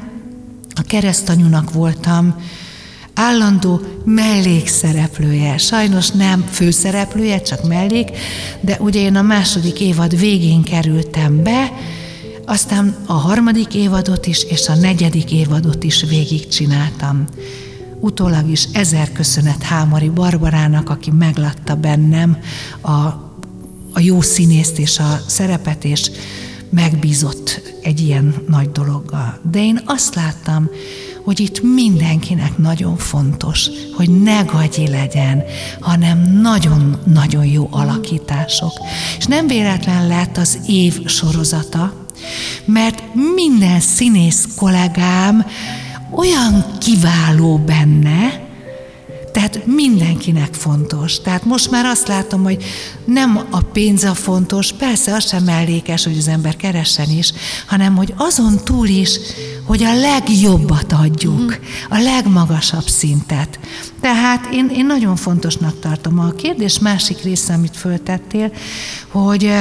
[0.76, 2.36] a keresztanyúnak voltam
[3.14, 5.58] állandó mellékszereplője.
[5.58, 8.10] Sajnos nem főszereplője, csak mellék,
[8.62, 11.72] de ugye én a második évad végén kerültem be,
[12.50, 17.26] aztán a harmadik évadot is, és a negyedik évadot is végigcsináltam.
[18.00, 22.38] Utólag is ezer köszönet Hámori Barbarának, aki meglatta bennem
[22.82, 22.92] a,
[23.94, 26.12] a jó színészt és a szerepet, és
[26.70, 29.40] megbízott egy ilyen nagy dologgal.
[29.52, 30.70] De én azt láttam,
[31.24, 35.44] hogy itt mindenkinek nagyon fontos, hogy ne gagyi legyen,
[35.80, 38.72] hanem nagyon-nagyon jó alakítások.
[39.18, 42.07] És nem véletlen lett az év sorozata,
[42.66, 43.04] mert
[43.36, 45.46] minden színész kollégám
[46.12, 48.46] olyan kiváló benne,
[49.38, 51.22] tehát mindenkinek fontos.
[51.22, 52.64] Tehát most már azt látom, hogy
[53.06, 57.34] nem a pénz a fontos, persze az sem mellékes, hogy az ember keressen is,
[57.68, 59.20] hanem hogy azon túl is,
[59.66, 63.60] hogy a legjobbat adjuk, a legmagasabb szintet.
[64.02, 66.20] Tehát én, én nagyon fontosnak tartom.
[66.20, 68.52] A kérdés másik része, amit föltettél,
[69.08, 69.52] hogy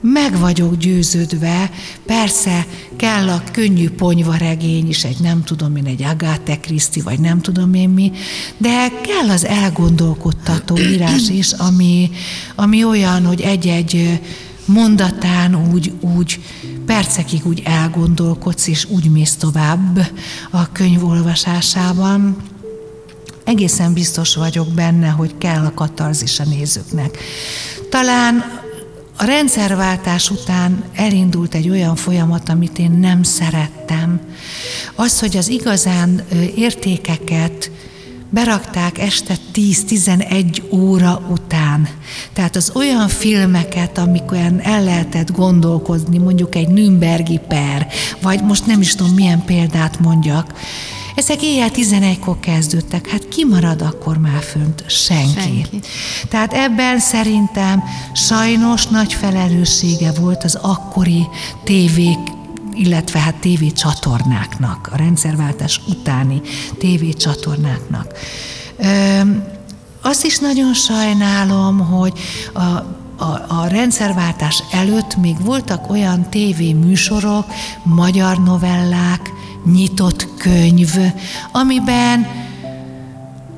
[0.00, 1.70] meg vagyok győződve,
[2.06, 7.40] persze kell a könnyű ponyvaregény is, egy nem tudom én, egy Agatha Christie, vagy nem
[7.40, 8.12] tudom én mi,
[8.56, 12.10] de kell az elgondolkodtató írás is, ami,
[12.54, 14.20] ami olyan, hogy egy-egy
[14.64, 16.40] mondatán úgy, úgy
[16.86, 20.06] percekig úgy elgondolkodsz, és úgy mész tovább
[20.50, 22.36] a könyv olvasásában.
[23.44, 27.18] Egészen biztos vagyok benne, hogy kell a katarzis a nézőknek.
[27.90, 28.59] Talán
[29.20, 34.20] a rendszerváltás után elindult egy olyan folyamat, amit én nem szerettem.
[34.94, 36.22] Az, hogy az igazán
[36.56, 37.70] értékeket
[38.30, 41.88] berakták este 10-11 óra után.
[42.32, 47.86] Tehát az olyan filmeket, amikor el lehetett gondolkozni, mondjuk egy Nürnbergi per,
[48.22, 50.52] vagy most nem is tudom milyen példát mondjak,
[51.20, 54.84] ezek éjjel 11-kor kezdődtek, hát ki marad akkor már fönt?
[54.86, 55.40] Senki.
[55.40, 55.80] Senki.
[56.28, 61.26] Tehát ebben szerintem sajnos nagy felelőssége volt az akkori
[61.64, 62.18] tévék
[62.74, 66.40] illetve hát tévécsatornáknak, a rendszerváltás utáni
[66.78, 68.14] tévécsatornáknak.
[70.02, 72.12] Azt is nagyon sajnálom, hogy
[72.52, 72.60] a,
[73.24, 77.44] a, a rendszerváltás előtt még voltak olyan tévéműsorok,
[77.82, 79.30] magyar novellák,
[79.64, 80.90] nyitott könyv,
[81.52, 82.26] amiben,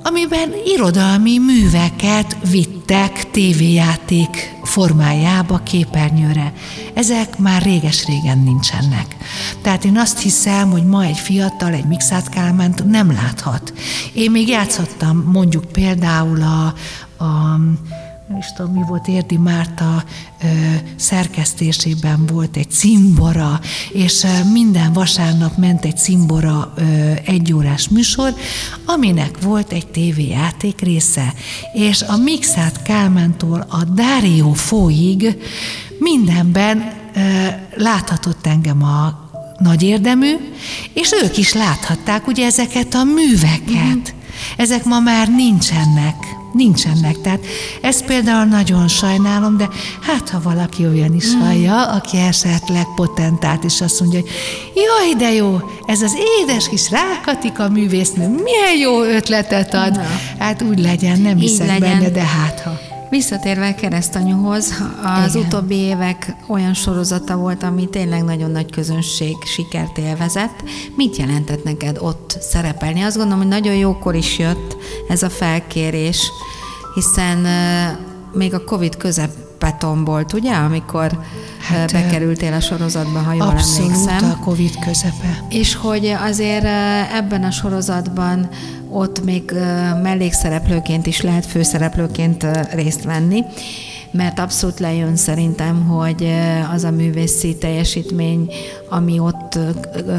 [0.02, 6.52] amiben irodalmi műveket vittek tévéjáték formájába, képernyőre.
[6.94, 9.16] Ezek már réges-régen nincsenek.
[9.62, 13.72] Tehát én azt hiszem, hogy ma egy fiatal, egy Mixát Kálmánt nem láthat.
[14.12, 16.74] Én még játszottam mondjuk például a,
[17.24, 17.58] a
[18.28, 20.04] nem is tudom, mi volt, Érdi Márta
[20.42, 20.46] ö,
[20.96, 23.60] szerkesztésében volt egy cimbora,
[23.92, 26.82] és minden vasárnap ment egy cimbora ö,
[27.24, 28.34] egyórás műsor,
[28.86, 31.34] aminek volt egy tévéjáték része.
[31.72, 35.36] És a Mixát Kálmántól a Dario Fóig
[35.98, 40.34] mindenben ö, láthatott engem a nagy érdemű,
[40.92, 44.14] és ők is láthatták ugye ezeket a műveket.
[44.14, 44.20] Mm.
[44.56, 46.16] Ezek ma már nincsenek
[46.52, 47.20] nincsenek.
[47.20, 47.40] Tehát
[47.80, 49.68] ezt például nagyon sajnálom, de
[50.00, 51.40] hát ha valaki olyan is mm.
[51.40, 54.30] hallja, aki esetleg potentált, és azt mondja, hogy
[54.74, 59.94] jaj, de jó, ez az édes kis Rákatika művésznő, milyen jó ötletet ad.
[59.94, 60.06] Na.
[60.38, 61.80] Hát úgy legyen, nem hiszek legyen.
[61.80, 62.91] benne, de hát ha.
[63.12, 64.74] Visszatérve keresztanyúhoz,
[65.24, 65.46] az Igen.
[65.46, 70.62] utóbbi évek olyan sorozata volt, ami tényleg nagyon nagy közönség sikert élvezett.
[70.96, 73.00] Mit jelentett neked ott szerepelni?
[73.00, 74.76] Azt gondolom, hogy nagyon jókor is jött
[75.08, 76.30] ez a felkérés,
[76.94, 77.46] hiszen
[78.32, 81.18] még a Covid közepet tombolt, ugye, amikor
[81.68, 84.30] hát, bekerültél a sorozatba, ha jól abszolút emlékszem.
[84.30, 85.44] a Covid közepe.
[85.48, 86.66] És hogy azért
[87.14, 88.48] ebben a sorozatban
[88.90, 89.52] ott még
[90.02, 93.44] mellékszereplőként is lehet főszereplőként részt venni,
[94.12, 96.28] mert abszolút lejön szerintem, hogy
[96.72, 98.52] az a művészi teljesítmény,
[98.88, 99.58] ami ott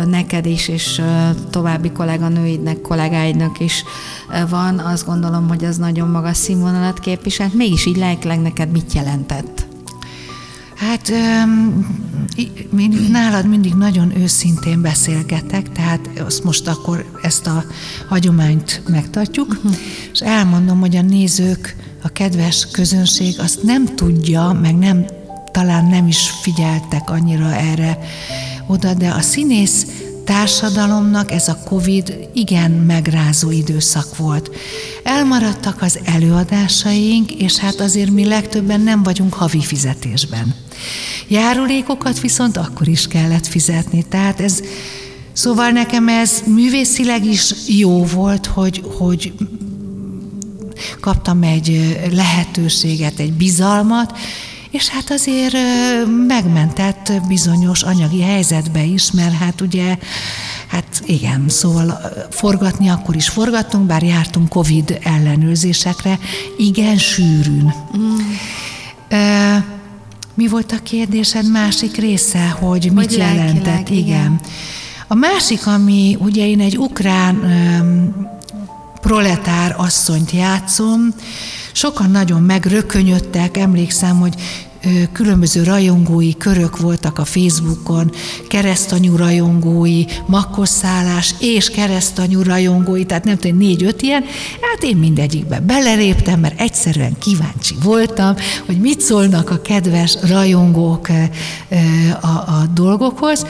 [0.05, 1.01] neked is, és
[1.49, 3.83] további kolléganőidnek, kollégáidnak is
[4.49, 7.53] van, azt gondolom, hogy az nagyon magas színvonalat képviselt.
[7.53, 9.65] Mégis így lelkileg neked mit jelentett?
[10.75, 11.09] Hát
[12.77, 17.63] én nálad mindig nagyon őszintén beszélgetek, tehát azt most akkor ezt a
[18.07, 19.75] hagyományt megtartjuk, uh-huh.
[20.13, 25.05] és elmondom, hogy a nézők, a kedves közönség azt nem tudja, meg nem
[25.51, 27.97] talán nem is figyeltek annyira erre
[28.67, 29.85] oda, de a színész
[30.25, 34.51] társadalomnak ez a Covid igen megrázó időszak volt.
[35.03, 40.55] Elmaradtak az előadásaink, és hát azért mi legtöbben nem vagyunk havi fizetésben.
[41.27, 44.61] Járulékokat viszont akkor is kellett fizetni, tehát ez
[45.33, 49.33] Szóval nekem ez művészileg is jó volt, hogy, hogy
[50.99, 54.17] kaptam egy lehetőséget, egy bizalmat,
[54.71, 55.55] és hát azért
[56.27, 59.97] megmentett bizonyos anyagi helyzetbe is, mert hát ugye
[60.73, 66.19] Hát igen, szóval forgatni akkor is forgattunk, bár jártunk Covid ellenőrzésekre,
[66.57, 67.73] igen sűrűn.
[67.97, 68.17] Mm.
[70.33, 73.89] Mi volt a kérdésed másik része, hogy mit hogy jelentett?
[73.89, 74.03] Igen.
[74.03, 74.39] igen.
[75.07, 77.35] A másik, ami ugye én egy ukrán
[79.03, 81.13] proletár asszonyt játszom,
[81.71, 84.33] sokan nagyon megrökönyödtek, emlékszem, hogy
[85.11, 88.11] különböző rajongói körök voltak a Facebookon,
[88.47, 94.23] keresztanyú rajongói, makkoszállás és keresztanyú rajongói, tehát nem tudom, négy-öt ilyen,
[94.61, 98.35] hát én mindegyikbe beleréptem, mert egyszerűen kíváncsi voltam,
[98.65, 101.07] hogy mit szólnak a kedves rajongók
[102.21, 103.45] a, a dolgokhoz,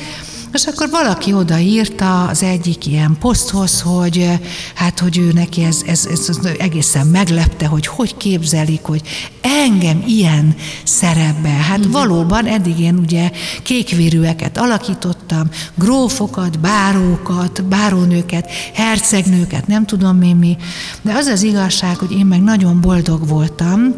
[0.54, 4.30] és akkor valaki odaírta az egyik ilyen poszthoz, hogy
[4.74, 9.02] hát, hogy ő neki ez, ez, ez, ez egészen meglepte, hogy hogy képzelik, hogy
[9.42, 11.50] engem ilyen szerepbe.
[11.50, 11.94] Hát uh-huh.
[11.94, 13.32] valóban eddig én ugye
[13.63, 20.58] kékvérűeket alakítottam, grófokat, bárókat, bárónőket, hercegnőket, nem tudom mi mi,
[21.02, 23.96] de az az igazság, hogy én meg nagyon boldog voltam,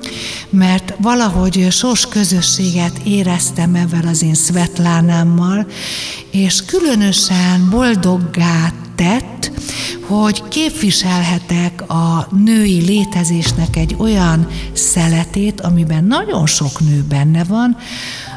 [0.49, 5.67] mert valahogy sors közösséget éreztem ezzel az én Svetlánámmal,
[6.31, 9.51] és különösen boldoggá tett,
[10.07, 17.77] hogy képviselhetek a női létezésnek egy olyan szeletét, amiben nagyon sok nő benne van,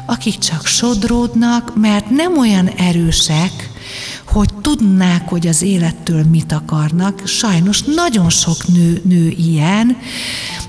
[0.05, 3.69] akik csak sodródnak, mert nem olyan erősek,
[4.25, 7.21] hogy tudnák, hogy az élettől mit akarnak.
[7.25, 9.97] Sajnos nagyon sok nő, nő ilyen,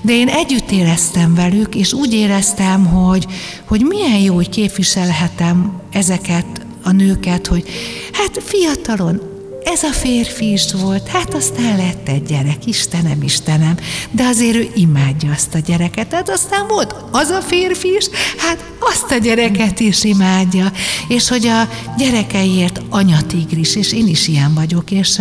[0.01, 3.27] de én együtt éreztem velük, és úgy éreztem, hogy,
[3.65, 7.69] hogy milyen jó, hogy képviselhetem ezeket a nőket, hogy
[8.11, 9.31] hát fiatalon
[9.63, 13.77] ez a férfi is volt, hát aztán lett egy gyerek, Istenem, Istenem,
[14.11, 18.05] de azért ő imádja azt a gyereket, tehát aztán volt az a férfi is,
[18.37, 20.71] hát azt a gyereket is imádja,
[21.07, 25.19] és hogy a gyerekeiért anyatigris, és én is ilyen vagyok, és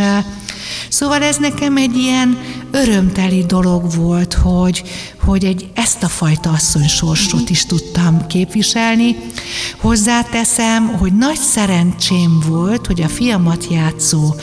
[0.88, 2.38] Szóval ez nekem egy ilyen
[2.70, 4.82] örömteli dolog volt, hogy,
[5.24, 9.16] hogy egy, ezt a fajta asszony sorsot is tudtam képviselni.
[9.80, 14.34] Hozzáteszem, hogy nagy szerencsém volt, hogy a fiamat játszó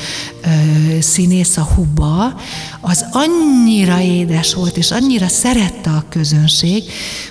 [0.43, 2.39] ö, színész, a Huba,
[2.81, 6.83] az annyira édes volt, és annyira szerette a közönség,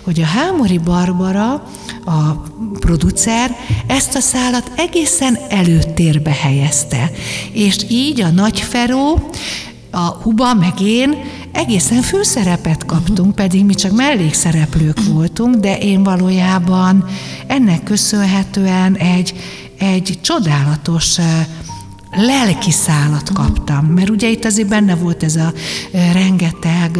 [0.03, 1.63] hogy a Hámori Barbara,
[2.07, 2.43] a
[2.81, 7.11] producer, ezt a szálat egészen előtérbe helyezte.
[7.53, 9.31] És így a Nagy Feró,
[9.91, 11.15] a Huba meg én
[11.53, 17.05] egészen főszerepet kaptunk, pedig mi csak mellékszereplők voltunk, de én valójában
[17.47, 19.35] ennek köszönhetően egy,
[19.79, 21.17] egy csodálatos
[22.11, 25.53] lelki szállat kaptam, mert ugye itt azért benne volt ez a
[26.13, 26.99] rengeteg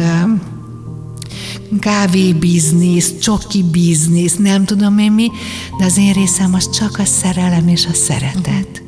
[1.79, 5.31] kávé biznisz, csoki biznisz, nem tudom én mi,
[5.79, 8.81] de az én részem az csak a szerelem és a szeretet.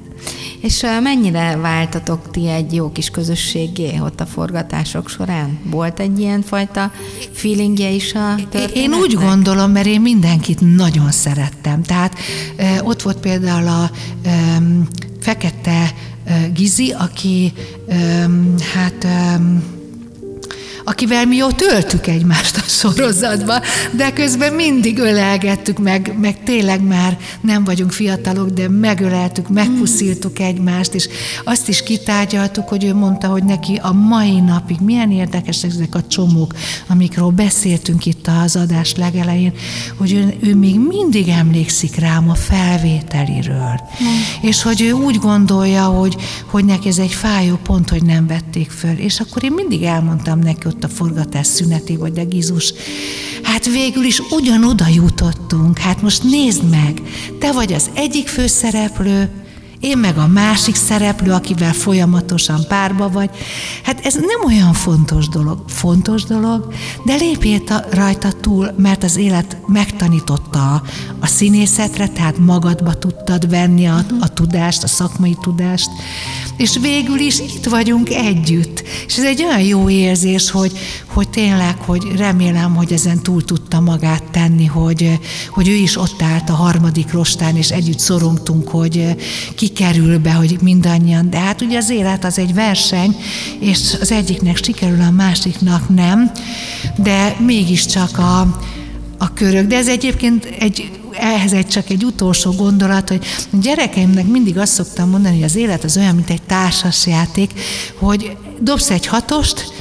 [0.61, 5.59] És mennyire váltatok ti egy jó kis közösségé ott a forgatások során?
[5.63, 6.91] Volt egy ilyen fajta
[7.31, 8.75] feelingje is a történetnek?
[8.75, 11.83] Én úgy gondolom, mert én mindenkit nagyon szerettem.
[11.83, 12.15] Tehát
[12.81, 13.91] ott volt például a
[15.19, 15.93] Fekete
[16.53, 17.53] Gizi, aki
[18.73, 19.07] hát
[20.89, 27.17] akivel mi ott öltük egymást a sorozatba, de közben mindig ölelgettük, meg, meg tényleg már
[27.41, 31.09] nem vagyunk fiatalok, de megöleltük, megpuszíltuk egymást, és
[31.43, 36.07] azt is kitárgyaltuk, hogy ő mondta, hogy neki a mai napig milyen érdekesek ezek a
[36.07, 36.53] csomók,
[36.87, 39.53] amikről beszéltünk itt az adás legelején,
[39.97, 43.79] hogy ő, ő még mindig emlékszik rám a felvételiről.
[44.03, 44.07] Mm.
[44.41, 48.69] És hogy ő úgy gondolja, hogy, hogy neki ez egy fájó pont, hogy nem vették
[48.69, 48.97] föl.
[48.97, 52.73] És akkor én mindig elmondtam neki, ott a forgatás szüneti, vagy de Gizus,
[53.43, 57.01] hát végül is ugyanoda jutottunk, hát most nézd meg,
[57.39, 59.29] te vagy az egyik főszereplő,
[59.79, 63.29] én meg a másik szereplő, akivel folyamatosan párba vagy.
[63.83, 65.63] Hát ez nem olyan fontos dolog.
[65.67, 66.73] Fontos dolog,
[67.05, 67.61] de lépjél
[67.91, 70.81] rajta túl, mert az élet megtanította
[71.19, 75.89] a, színészetre, tehát magadba tudtad venni a, a tudást, a szakmai tudást,
[76.57, 78.83] és végül is itt vagyunk együtt.
[79.07, 80.71] És ez egy olyan jó érzés, hogy,
[81.05, 86.21] hogy tényleg, hogy remélem, hogy ezen túl tudta magát tenni, hogy, hogy ő is ott
[86.21, 89.15] állt a harmadik rostán, és együtt szorongtunk, hogy
[89.55, 91.29] ki kerül be, hogy mindannyian.
[91.29, 93.15] De hát ugye az élet az egy verseny,
[93.59, 96.31] és az egyiknek sikerül, a másiknak nem,
[96.95, 98.39] de mégiscsak a,
[99.17, 99.67] a körök.
[99.67, 104.73] De ez egyébként egy ehhez egy csak egy utolsó gondolat, hogy a gyerekeimnek mindig azt
[104.73, 107.51] szoktam mondani, hogy az élet az olyan, mint egy társasjáték,
[107.99, 109.73] hogy dobsz egy hatost,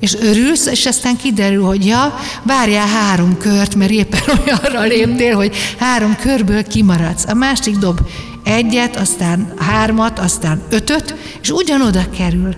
[0.00, 5.56] és örülsz, és aztán kiderül, hogy ja, várjál három kört, mert éppen olyanra léptél, hogy
[5.78, 7.24] három körből kimaradsz.
[7.28, 8.00] A másik dob
[8.44, 12.54] egyet, aztán hármat, aztán ötöt, és ugyanoda kerül.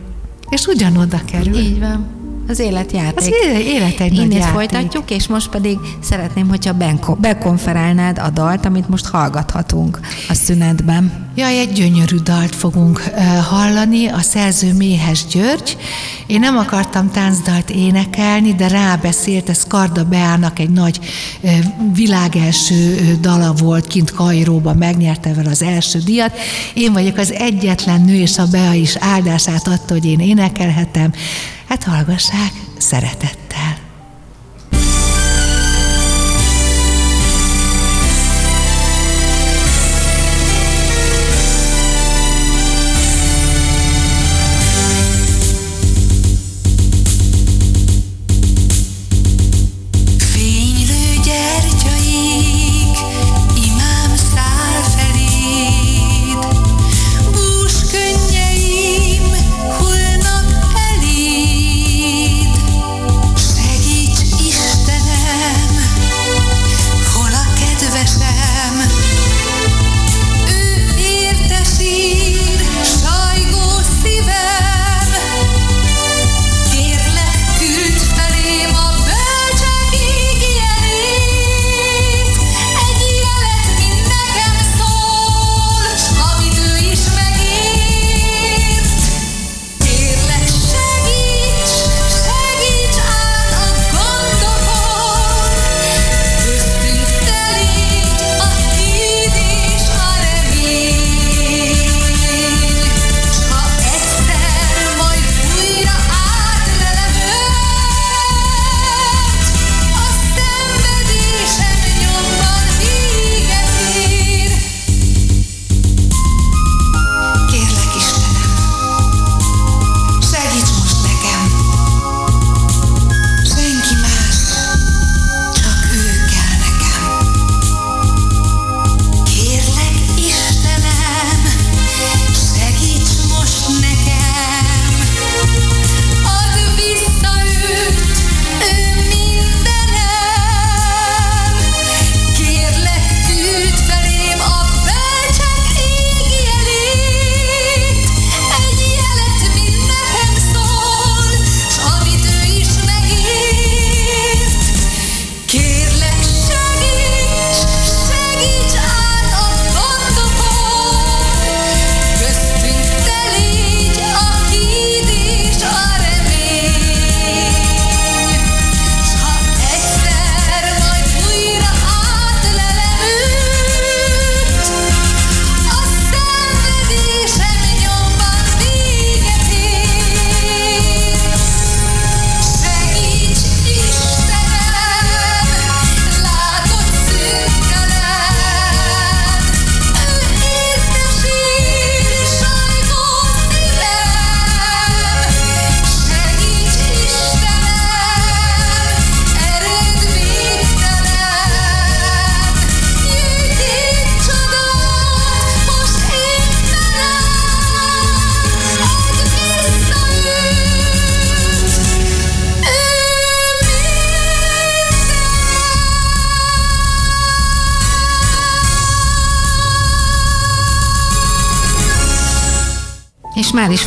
[0.48, 1.56] És ugyanoda kerül.
[1.56, 2.19] Így van.
[2.50, 3.18] Az életjáték.
[3.18, 3.30] Az
[3.64, 6.74] élet egy Innét nagy folytatjuk, és most pedig szeretném, hogyha
[7.18, 11.28] bekonferálnád a dalt, amit most hallgathatunk a szünetben.
[11.34, 12.98] Jaj, egy gyönyörű dalt fogunk
[13.48, 15.76] hallani, a szerző Méhes György.
[16.26, 21.00] Én nem akartam táncdalt énekelni, de rábeszélt, ez Karda Beának egy nagy
[21.94, 26.38] világelső dala volt, kint Kairóban megnyerte vele az első díjat.
[26.74, 31.12] Én vagyok az egyetlen nő, és a Bea is áldását adta, hogy én énekelhetem.
[31.70, 33.79] Hát hallgassák szeretettel.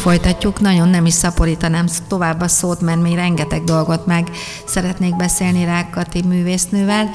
[0.04, 4.30] Folytatjuk, nagyon nem is szaporítanám tovább a szót, mert még rengeteg dolgot meg
[4.66, 7.10] szeretnék beszélni Rákati művésznővel.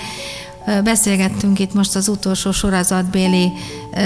[0.85, 3.53] Beszélgettünk itt most az utolsó sorozatbéli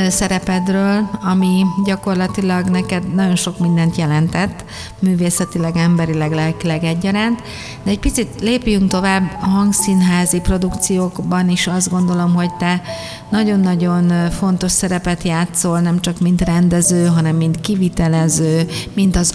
[0.08, 4.64] szerepedről, ami gyakorlatilag neked nagyon sok mindent jelentett,
[4.98, 7.42] művészetileg, emberileg, lelkileg egyaránt,
[7.82, 12.82] de egy picit lépjünk tovább a hangszínházi produkciókban is azt gondolom, hogy te
[13.30, 19.32] nagyon-nagyon fontos szerepet játszol, nem csak mint rendező, hanem mint kivitelező, mint az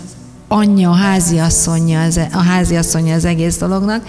[0.48, 4.06] anyja, a háziasszonya, a háziasszonya az egész dolognak.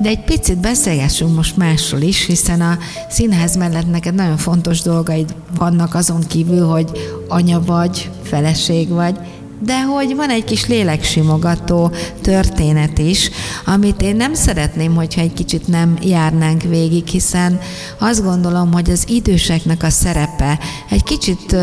[0.00, 2.78] De egy picit beszélgessünk most másról is, hiszen a
[3.08, 6.90] színház mellett neked nagyon fontos dolgaid vannak azon kívül, hogy
[7.28, 9.18] anya vagy, feleség vagy,
[9.62, 11.90] de hogy van egy kis léleksimogató
[12.22, 13.30] történet is,
[13.64, 17.60] amit én nem szeretném, hogyha egy kicsit nem járnánk végig, hiszen
[17.98, 20.58] azt gondolom, hogy az időseknek a szerepe
[20.90, 21.56] egy kicsit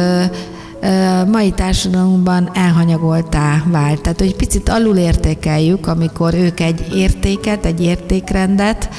[1.31, 4.01] mai társadalomban elhanyagoltá vált.
[4.01, 8.89] Tehát, hogy picit alul értékeljük, amikor ők egy értéket, egy értékrendet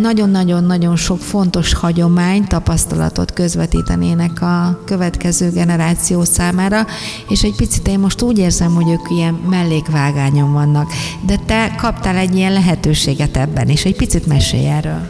[0.00, 6.86] nagyon-nagyon-nagyon sok fontos hagyomány, tapasztalatot közvetítenének a következő generáció számára,
[7.28, 10.92] és egy picit én most úgy érzem, hogy ők ilyen mellékvágányon vannak.
[11.26, 15.08] De te kaptál egy ilyen lehetőséget ebben, és egy picit mesélj erről.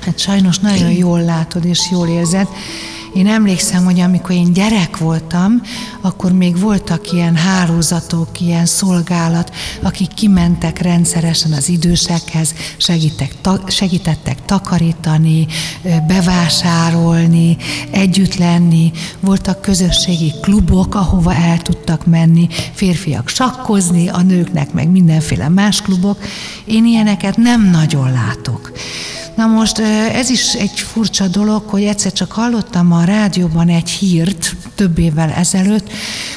[0.00, 2.48] Hát sajnos nagyon jól látod és jól érzed.
[3.14, 5.62] Én emlékszem, hogy amikor én gyerek voltam,
[6.00, 14.44] akkor még voltak ilyen hálózatok, ilyen szolgálat, akik kimentek rendszeresen az idősekhez, segítek, ta, segítettek
[14.44, 15.46] takarítani,
[16.06, 17.56] bevásárolni,
[17.90, 18.92] együtt lenni.
[19.20, 26.18] Voltak közösségi klubok, ahova el tudtak menni, férfiak sakkozni, a nőknek meg mindenféle más klubok.
[26.64, 28.72] Én ilyeneket nem nagyon látok.
[29.36, 29.78] Na most
[30.12, 35.30] ez is egy furcsa dolog, hogy egyszer csak hallottam a rádióban egy hírt több évvel
[35.30, 35.92] ezelőtt,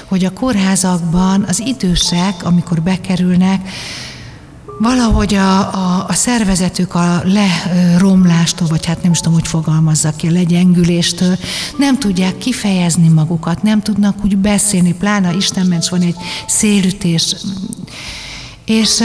[0.05, 3.69] hogy a kórházakban az idősek, amikor bekerülnek,
[4.79, 10.27] valahogy a, a, a szervezetük a leromlástól, vagy hát nem is tudom, hogy fogalmazzak ki,
[10.27, 11.37] a legyengüléstől,
[11.77, 16.15] nem tudják kifejezni magukat, nem tudnak úgy beszélni, plána Isten ments van egy
[16.47, 17.35] szélütés.
[17.35, 17.45] És
[18.67, 19.03] és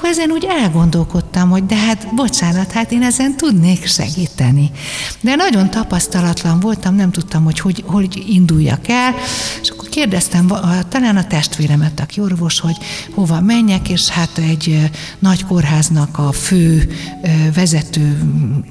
[0.00, 4.70] akkor ezen úgy elgondolkodtam, hogy de hát bocsánat, hát én ezen tudnék segíteni.
[5.20, 9.14] De nagyon tapasztalatlan voltam, nem tudtam, hogy hogy, hogy induljak el,
[9.62, 10.52] és akkor kérdeztem
[10.88, 12.76] talán a testvéremet, aki orvos, hogy
[13.14, 16.90] hova menjek, és hát egy nagy kórháznak a fő
[17.54, 18.18] vezető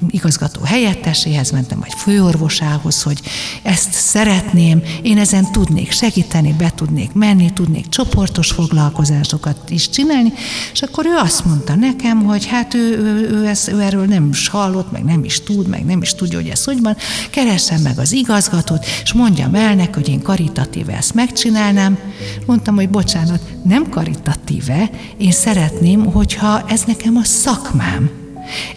[0.08, 3.20] igazgató helyetteséhez mentem, vagy főorvosához, hogy
[3.62, 10.32] ezt szeretném, én ezen tudnék segíteni, be tudnék menni, tudnék csoportos foglalkozásokat is csinálni,
[10.72, 14.28] és akkor ő azt mondta nekem, hogy hát ő, ő, ő, ezt, ő erről nem
[14.32, 16.96] is hallott, meg nem is tud, meg nem is tudja, hogy ez hogy van,
[17.30, 21.98] keressen meg az igazgatót, és mondjam el neki, hogy én karitatíve ezt megcsinálnám.
[22.46, 28.10] Mondtam, hogy bocsánat, nem karitatíve, én szeretném, hogyha ez nekem a szakmám.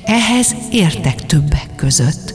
[0.04, 2.34] Ehhez értek többek között.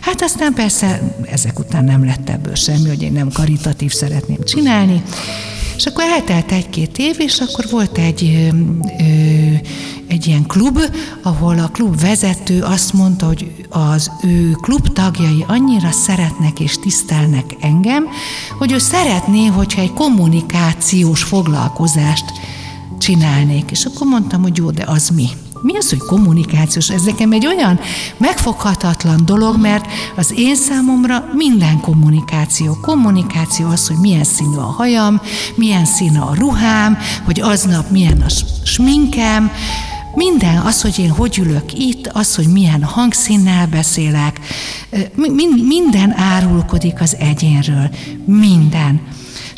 [0.00, 5.02] Hát aztán persze ezek után nem lett ebből semmi, hogy én nem karitatív szeretném csinálni,
[5.78, 8.50] és akkor eltelt egy-két év, és akkor volt egy,
[8.98, 9.04] ö,
[10.08, 10.78] egy ilyen klub,
[11.22, 17.56] ahol a klub vezető azt mondta, hogy az ő klub tagjai annyira szeretnek és tisztelnek
[17.60, 18.06] engem,
[18.58, 22.24] hogy ő szeretné, hogyha egy kommunikációs foglalkozást
[22.98, 23.70] csinálnék.
[23.70, 25.28] És akkor mondtam, hogy jó, de az mi?
[25.62, 26.90] Mi az, hogy kommunikációs?
[26.90, 27.80] Ez nekem egy olyan
[28.16, 29.86] megfoghatatlan dolog, mert
[30.16, 32.78] az én számomra minden kommunikáció.
[32.80, 35.20] Kommunikáció az, hogy milyen színű a hajam,
[35.54, 38.28] milyen színű a ruhám, hogy aznap milyen a
[38.64, 39.50] sminkem,
[40.14, 44.40] minden, az, hogy én hogy ülök itt, az, hogy milyen hangszínnel beszélek,
[45.66, 47.90] minden árulkodik az egyénről.
[48.24, 49.00] Minden.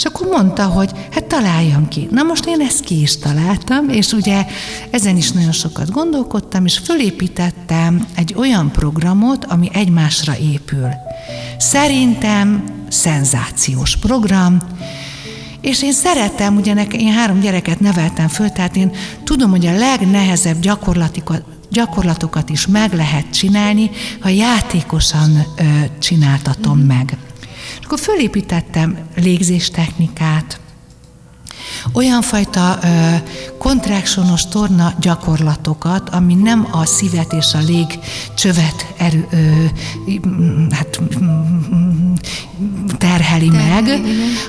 [0.00, 2.08] És akkor mondta, hogy hát találjam ki.
[2.10, 4.46] Na most én ezt ki is találtam, és ugye
[4.90, 10.88] ezen is nagyon sokat gondolkodtam, és fölépítettem egy olyan programot, ami egymásra épül.
[11.58, 14.58] Szerintem szenzációs program,
[15.60, 18.92] és én szeretem, ugye én három gyereket neveltem föl, tehát én
[19.24, 23.90] tudom, hogy a legnehezebb gyakorlatokat, gyakorlatokat is meg lehet csinálni,
[24.20, 25.62] ha játékosan ö,
[25.98, 27.16] csináltatom meg.
[27.80, 30.60] És akkor fölépítettem légzéstechnikát,
[31.92, 32.88] olyan fajta ö,
[33.58, 39.64] kontrakcionos torna gyakorlatokat, ami nem a szívet és a légcsövet erő, ö,
[40.70, 41.00] hát,
[42.98, 44.00] terheli meg,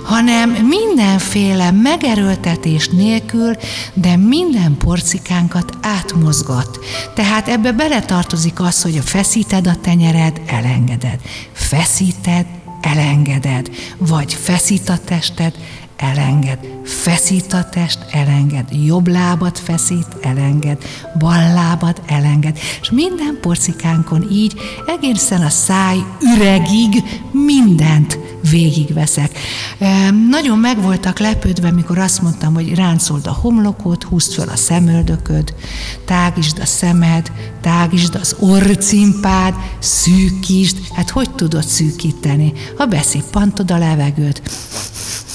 [0.03, 3.55] hanem mindenféle megerőltetés nélkül,
[3.93, 6.79] de minden porcikánkat átmozgat.
[7.15, 11.19] Tehát ebbe beletartozik az, hogy feszíted a tenyered, elengeded.
[11.53, 12.45] Feszíted,
[12.81, 15.53] elengeded, vagy feszít a tested,
[15.97, 20.77] elenged, feszít a test, elenged, jobb lábat feszít, elenged,
[21.19, 24.53] bal lábat elenged, és minden porcikánkon így
[24.85, 25.97] egészen a száj
[26.35, 28.19] üregig mindent
[28.49, 29.37] végigveszek.
[30.29, 35.53] Nagyon meg voltak lepődve, mikor azt mondtam, hogy ráncold a homlokot, húzd föl a szemöldököd,
[36.05, 37.31] tágisd a szemed,
[37.61, 40.77] tágisd az orrcimpád, szűkítsd.
[40.93, 42.53] Hát hogy tudod szűkíteni?
[42.77, 44.41] Ha beszippantod a levegőt,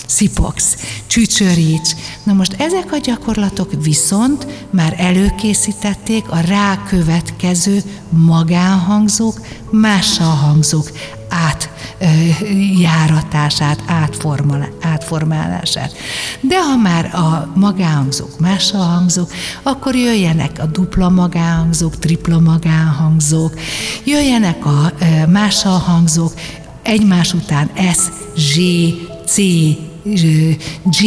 [0.06, 0.76] szipogsz,
[1.06, 1.90] csücsöríts.
[2.22, 9.40] Na most ezek a gyakorlatok viszont már előkészítették a rákövetkező magánhangzók,
[9.70, 10.90] mással hangzók
[12.80, 13.82] átjáratását,
[14.80, 15.92] átformálását.
[16.40, 19.30] De ha már a magánhangzók mással hangzók,
[19.62, 23.52] akkor jöjjenek a dupla magánhangzók, tripla magánhangzók,
[24.04, 24.92] jöjjenek a
[25.28, 26.32] mással hangzók,
[26.82, 28.54] egymás után S, Z,
[29.26, 29.36] C,
[30.84, 31.04] G,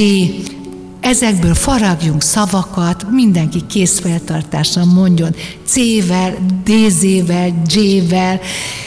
[1.01, 5.35] ezekből faragjunk szavakat, mindenki készfeltartással mondjon
[5.65, 8.39] C-vel, D-vel, G-vel,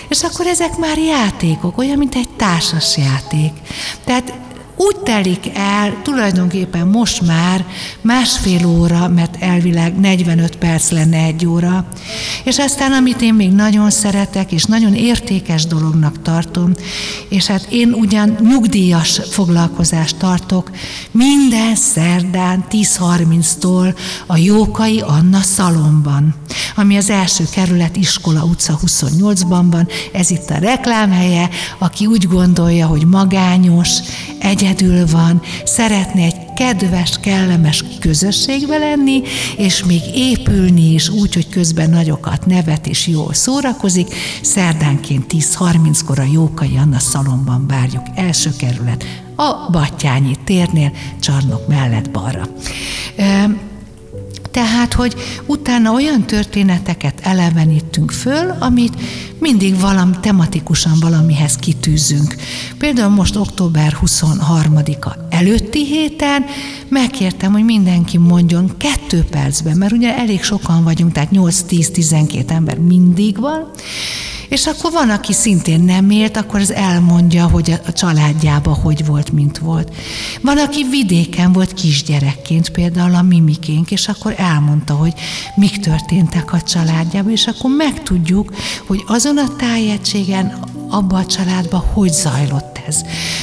[0.08, 3.52] és akkor ezek már játékok, olyan, mint egy társas játék.
[4.04, 4.32] Tehát
[4.76, 7.64] úgy telik el tulajdonképpen most már
[8.00, 11.86] másfél óra, mert elvileg 45 perc lenne egy óra,
[12.44, 16.72] és aztán amit én még nagyon szeretek, és nagyon értékes dolognak tartom,
[17.28, 20.70] és hát én ugyan nyugdíjas foglalkozást tartok,
[21.10, 23.94] minden szerdán 10.30-tól
[24.26, 26.34] a Jókai Anna szalomban,
[26.76, 31.48] ami az első kerület iskola utca 28-ban van, ez itt a reklámhelye,
[31.78, 33.90] aki úgy gondolja, hogy magányos,
[34.62, 39.22] egyedül van, szeretne egy kedves, kellemes közösségbe lenni,
[39.56, 44.14] és még épülni is úgy, hogy közben nagyokat nevet és jól szórakozik.
[44.42, 49.04] Szerdánként 10.30-kor a Jókai Anna szalomban várjuk, első kerület,
[49.36, 52.48] a Battyányi térnél, csarnok mellett balra.
[54.52, 55.14] Tehát, hogy
[55.46, 59.00] utána olyan történeteket elevenítünk föl, amit
[59.38, 62.36] mindig valami tematikusan valamihez kitűzünk.
[62.78, 66.44] Például most október 23-a előtti héten
[66.88, 73.40] megkértem, hogy mindenki mondjon kettő percben, mert ugye elég sokan vagyunk, tehát 8-10-12 ember mindig
[73.40, 73.70] van,
[74.52, 79.32] és akkor van, aki szintén nem élt, akkor az elmondja, hogy a családjában hogy volt,
[79.32, 79.94] mint volt.
[80.40, 85.12] Van, aki vidéken volt kisgyerekként, például a mimikénk, és akkor elmondta, hogy
[85.54, 88.54] mik történtek a családjában, és akkor megtudjuk,
[88.86, 93.00] hogy azon a tájegységen, abba a családba hogy zajlott ez.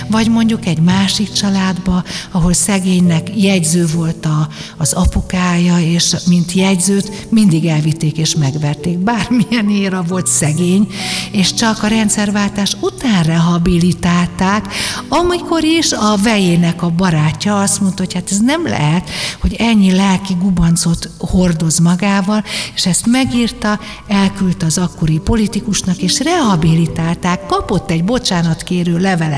[0.08, 7.28] Vagy mondjuk egy másik családba, ahol szegénynek jegyző volt a, az apukája, és mint jegyzőt
[7.32, 8.98] mindig elvitték és megverték.
[8.98, 10.88] Bármilyen éra volt szegény,
[11.32, 14.74] és csak a rendszerváltás után rehabilitálták,
[15.10, 19.10] amikor is a vejének a barátja azt mondta, hogy hát ez nem lehet,
[19.42, 22.44] hogy ennyi lelki gubancot hordoz magával,
[22.76, 29.29] és ezt megírta, elküldte az akkori politikusnak, és rehabilitálták, kapott egy bocsánatkérő levelet.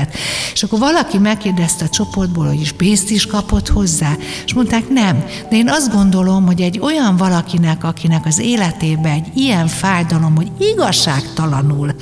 [0.52, 5.24] És akkor valaki megkérdezte a csoportból, hogy is pénzt is kapott hozzá, és mondták nem.
[5.50, 10.50] De én azt gondolom, hogy egy olyan valakinek, akinek az életébe egy ilyen fájdalom, hogy
[10.58, 11.94] igazságtalanul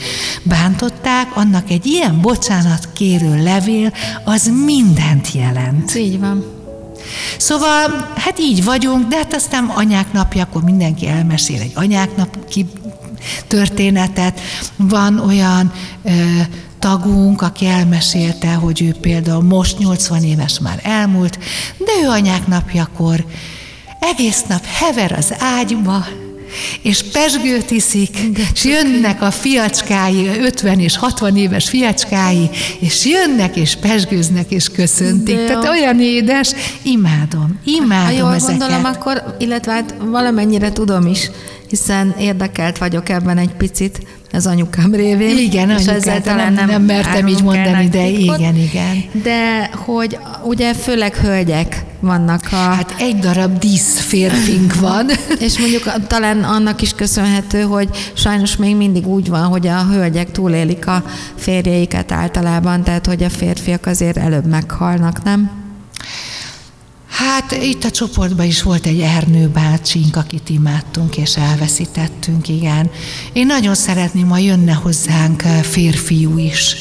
[0.43, 3.93] bántották, annak egy ilyen bocsánat kérő levél,
[4.24, 5.95] az mindent jelent.
[5.95, 6.59] Így van.
[7.38, 12.38] Szóval, hát így vagyunk, de hát aztán anyák napja, akkor mindenki elmesél egy anyák nap
[13.47, 14.41] történetet.
[14.76, 15.72] Van olyan
[16.03, 16.11] ö,
[16.80, 21.38] tagunk, aki elmesélte, hogy ő például most 80 éves már elmúlt,
[21.78, 23.24] de ő anyák napjakor
[24.00, 26.06] egész nap hever az ágyba,
[26.82, 28.18] és pesgőt iszik,
[28.52, 35.46] és jönnek a fiacskái, 50 és 60 éves fiacskái, és jönnek, és pesgőznek, és köszöntik.
[35.46, 36.52] Tehát olyan édes,
[36.82, 38.58] imádom, imádom ha jól ezeket.
[38.58, 41.30] gondolom, akkor, illetve hát valamennyire tudom is,
[41.70, 44.00] hiszen érdekelt vagyok ebben egy picit,
[44.32, 45.38] az anyukám révén.
[45.38, 49.04] Igen, és ezzel talán nem, nem mertem így mondani, de igen, igen.
[49.22, 52.56] De hogy ugye főleg hölgyek vannak a...
[52.56, 55.06] Hát egy darab dísz férfink van.
[55.46, 60.30] és mondjuk talán annak is köszönhető, hogy sajnos még mindig úgy van, hogy a hölgyek
[60.30, 61.04] túlélik a
[61.36, 65.50] férjeiket általában, tehát hogy a férfiak azért előbb meghalnak, nem?
[67.26, 72.90] Hát itt a csoportban is volt egy Ernő bácsink, akit imádtunk és elveszítettünk, igen.
[73.32, 76.76] Én nagyon szeretném, ha jönne hozzánk eh, férfiú is.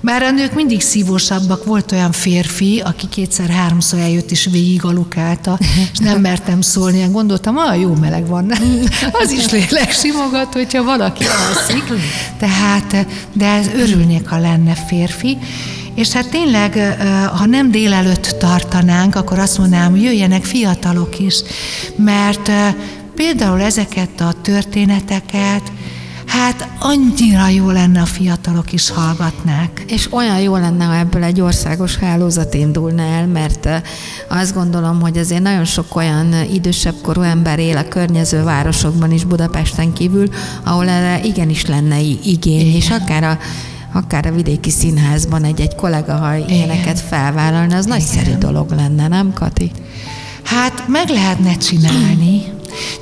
[0.00, 5.58] Bár a nők mindig szívósabbak, volt olyan férfi, aki kétszer-háromszor eljött és végig alukálta,
[5.92, 8.52] és nem mertem szólni, gondoltam, ah, jó meleg van,
[9.22, 11.84] az is lélek simogat, hogyha valaki alszik.
[12.38, 15.38] Tehát, eh, de örülnék, ha lenne férfi.
[15.94, 16.96] És hát tényleg,
[17.36, 21.42] ha nem délelőtt tartanánk, akkor azt mondanám, hogy jöjjenek fiatalok is,
[21.96, 22.50] mert
[23.14, 25.72] például ezeket a történeteket,
[26.32, 29.84] Hát annyira jó lenne, a fiatalok is hallgatnák.
[29.88, 33.68] És olyan jó lenne, ha ebből egy országos hálózat indulna el, mert
[34.28, 39.24] azt gondolom, hogy azért nagyon sok olyan idősebb korú ember él a környező városokban is
[39.24, 40.28] Budapesten kívül,
[40.64, 42.74] ahol erre igenis lenne igény, Igen.
[42.74, 43.38] és akár a
[43.92, 47.98] akár a vidéki színházban egy-egy kollega, ha ilyeneket felvállalna, az Igen.
[47.98, 49.70] nagyszerű dolog lenne, nem Kati?
[50.42, 52.42] Hát meg lehetne csinálni,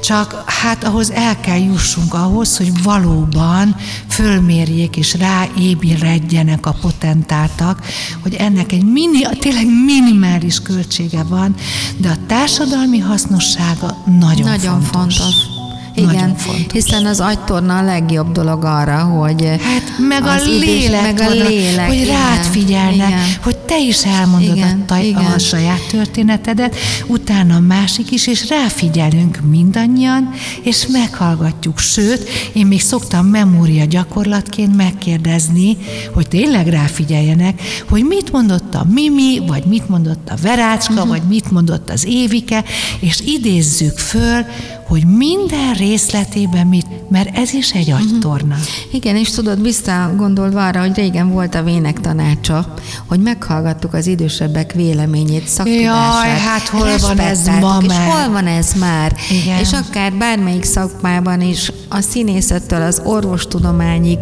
[0.03, 3.77] csak hát ahhoz el kell jussunk ahhoz, hogy valóban
[4.09, 7.85] fölmérjék és ráébredjenek a potentátak,
[8.23, 11.55] hogy ennek egy mini, tényleg minimális költsége van,
[11.97, 15.17] de a társadalmi hasznossága nagyon, nagyon fontos.
[15.17, 15.60] fontos.
[16.01, 16.37] Igen,
[16.73, 21.87] hiszen az agytorna a legjobb dolog arra, hogy Hát meg a lélek, meg a lélek,
[21.87, 23.19] hogy igen, rád figyelnek, igen.
[23.43, 25.25] hogy te is elmondod Igen, a, taj, igen.
[25.25, 26.77] a saját történetedet,
[27.07, 30.31] utána a másik is, és ráfigyelünk mindannyian,
[30.63, 31.79] és meghallgatjuk.
[31.79, 35.77] Sőt, én még szoktam memória gyakorlatként megkérdezni,
[36.15, 41.09] hogy tényleg ráfigyeljenek, hogy mit mondott a Mimi, vagy mit mondott a Verácska, uh-huh.
[41.09, 42.65] vagy mit mondott az Évike,
[43.01, 44.45] és idézzük föl,
[44.91, 48.55] hogy minden részletében mit, mert ez is egy agytorna.
[48.55, 48.95] Uh-huh.
[48.95, 52.75] Igen, és tudod, visszagondolva arra, hogy régen volt a vének tanácsa,
[53.07, 56.27] hogy meghallgattuk az idősebbek véleményét, szaktudását.
[56.27, 58.09] Jaj, hát hol van ez ma és már?
[58.09, 59.17] hol van ez már?
[59.43, 59.59] Igen.
[59.59, 64.19] És akár bármelyik szakmában is, a színészettől az orvostudományig,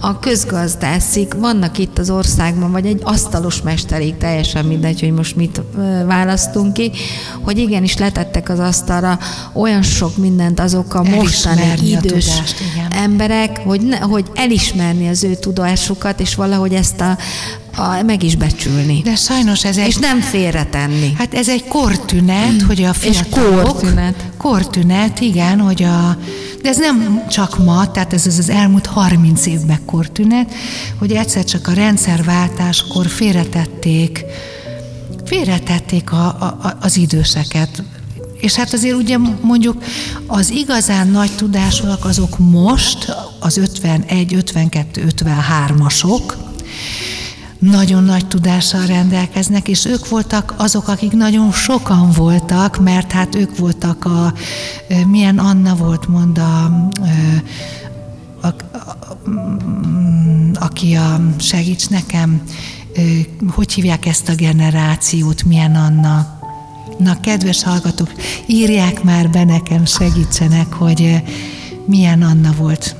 [0.00, 5.62] a közgazdászig, vannak itt az országban, vagy egy asztalos mesterig, teljesen mindegy, hogy most mit
[6.06, 6.90] választunk ki,
[7.42, 9.18] hogy igenis letettek az asztalra
[9.52, 12.92] olyan sok mindent azok a mostani Elismerni a idős tudást, igen.
[12.92, 17.18] emberek, hogy, ne, hogy elismerni az ő tudásukat, és valahogy ezt a,
[17.76, 19.00] a, meg is becsülni.
[19.04, 21.12] De sajnos ez egy és nem félretenni.
[21.18, 23.62] Hát ez egy kortünet, hogy a És fiatalok...
[23.62, 24.24] kortünet.
[24.36, 26.18] Kortünet, igen, hogy a...
[26.62, 30.54] De ez nem csak ma, tehát ez az, az elmúlt 30 évben kortünet,
[30.98, 34.24] hogy egyszer csak a rendszerváltáskor félretették,
[35.24, 37.82] félretették a, a, az időseket.
[38.46, 39.82] És hát azért ugye mondjuk
[40.26, 46.34] az igazán nagy tudásúak azok most, az 51, 52, 53-asok,
[47.58, 53.58] nagyon nagy tudással rendelkeznek, és ők voltak azok, akik nagyon sokan voltak, mert hát ők
[53.58, 54.32] voltak a,
[55.06, 56.64] milyen Anna volt, mond a,
[58.40, 58.54] a, a,
[60.54, 62.42] aki a, segíts nekem,
[63.50, 66.35] hogy hívják ezt a generációt, milyen Anna?
[66.98, 68.12] Na, kedves hallgatók,
[68.46, 71.22] írják már be nekem, segítsenek, hogy
[71.86, 72.96] milyen Anna volt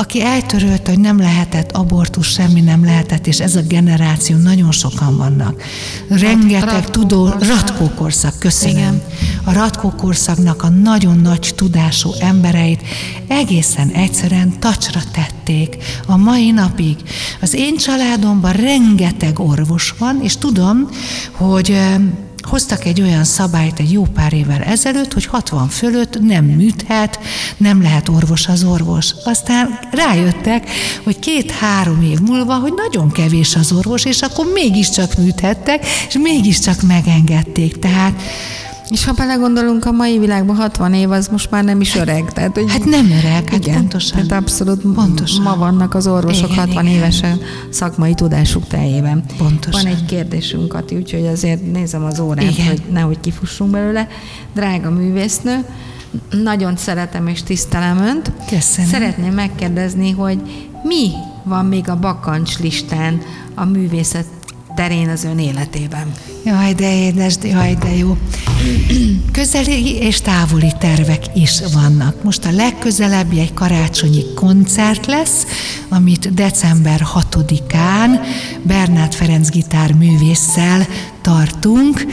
[0.00, 5.16] aki eltörölte, hogy nem lehetett abortus, semmi nem lehetett, és ez a generáció nagyon sokan
[5.16, 5.62] vannak.
[6.08, 7.48] Rengeteg Ratkó tudó, korszak.
[7.48, 8.76] ratkókorszak, köszönöm.
[8.76, 9.02] Igen.
[9.44, 12.82] A ratkókorszaknak a nagyon nagy tudású embereit
[13.28, 15.76] egészen egyszerűen tacsra tették
[16.06, 16.96] a mai napig.
[17.40, 20.88] Az én családomban rengeteg orvos van, és tudom,
[21.30, 21.78] hogy
[22.42, 27.18] hoztak egy olyan szabályt egy jó pár évvel ezelőtt, hogy 60 fölött nem műthet,
[27.56, 29.14] nem lehet orvos az orvos.
[29.24, 30.70] Aztán rájöttek,
[31.04, 36.82] hogy két-három év múlva, hogy nagyon kevés az orvos, és akkor mégiscsak műthettek, és mégiscsak
[36.82, 37.78] megengedték.
[37.78, 38.22] Tehát
[38.90, 42.32] És ha belegondolunk, a mai világban 60 év az most már nem is öreg.
[42.32, 44.26] Tehát, hogy Hát nem öreg, hát igen, pontosan.
[44.26, 45.42] Tehát abszolút Pontosan.
[45.42, 46.96] ma vannak az orvosok Igen, 60 igen.
[46.96, 49.24] évesen szakmai tudásuk teljében.
[49.38, 49.82] Pontosan.
[49.82, 52.66] Van egy kérdésünk, Kati, úgyhogy azért nézem az órát, Igen.
[52.66, 54.08] hogy nehogy kifussunk belőle.
[54.54, 55.64] Drága művésznő,
[56.42, 58.32] nagyon szeretem és tisztelem Önt.
[58.48, 58.90] Köszönöm.
[58.90, 60.40] Szeretném megkérdezni, hogy
[60.82, 61.10] mi
[61.44, 63.20] van még a bakancs listán
[63.54, 64.26] a művészet
[64.74, 66.12] terén az Ön életében?
[66.44, 68.16] Jaj, de édes, jaj, de jó.
[69.32, 72.22] Közeli és távoli tervek is vannak.
[72.22, 75.46] Most a legközelebbi egy karácsonyi koncert lesz,
[75.88, 78.10] amit december 6-án
[78.62, 80.86] Bernát Ferenc gitárművésszel
[81.22, 82.06] tartunk.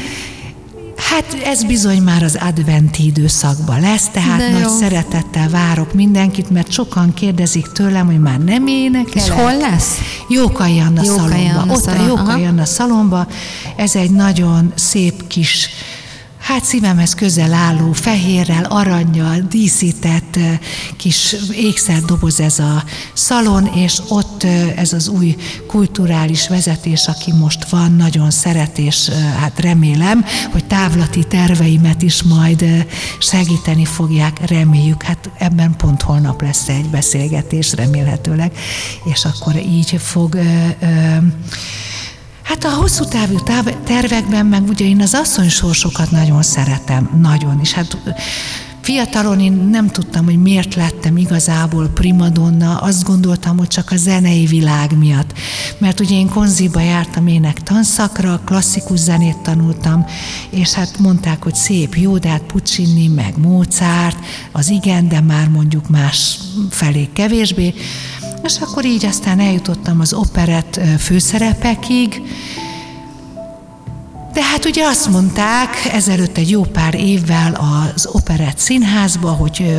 [1.09, 4.77] Hát ez bizony már az adventi időszakban lesz, tehát De nagy jó.
[4.79, 9.23] szeretettel várok mindenkit, mert sokan kérdezik tőlem, hogy már nem énekel.
[9.23, 9.97] És hol lesz?
[10.29, 11.59] Jókai Anna Jókai szalomba.
[11.59, 12.47] Anna Ott a szalon, Jókai aha.
[12.47, 13.27] Anna szalomba.
[13.75, 15.69] Ez egy nagyon szép kis
[16.47, 20.39] Hát szívemhez közel álló, fehérrel, aranyjal díszített
[20.97, 22.83] kis ékszerdoboz ez a
[23.13, 24.43] szalon, és ott
[24.75, 25.35] ez az új
[25.67, 32.85] kulturális vezetés, aki most van, nagyon szeret, és hát remélem, hogy távlati terveimet is majd
[33.19, 35.03] segíteni fogják, reméljük.
[35.03, 38.51] Hát ebben pont holnap lesz egy beszélgetés remélhetőleg,
[39.13, 41.17] és akkor így fog ö, ö,
[42.47, 47.59] Hát a hosszú távú táv- tervekben meg ugye én az asszony sorsokat nagyon szeretem, nagyon,
[47.61, 47.97] és hát
[48.81, 54.45] Fiatalon én nem tudtam, hogy miért lettem igazából primadonna, azt gondoltam, hogy csak a zenei
[54.45, 55.33] világ miatt.
[55.77, 60.05] Mert ugye én konziba jártam ének tanszakra, klasszikus zenét tanultam,
[60.49, 64.17] és hát mondták, hogy szép, jó, de hát Puccini, meg Mozart,
[64.51, 66.37] az igen, de már mondjuk más
[66.69, 67.73] felé kevésbé.
[68.43, 72.21] És akkor így aztán eljutottam az operett főszerepekig,
[74.33, 77.57] de hát ugye azt mondták ezelőtt egy jó pár évvel
[77.93, 79.75] az Operett Színházba, hogy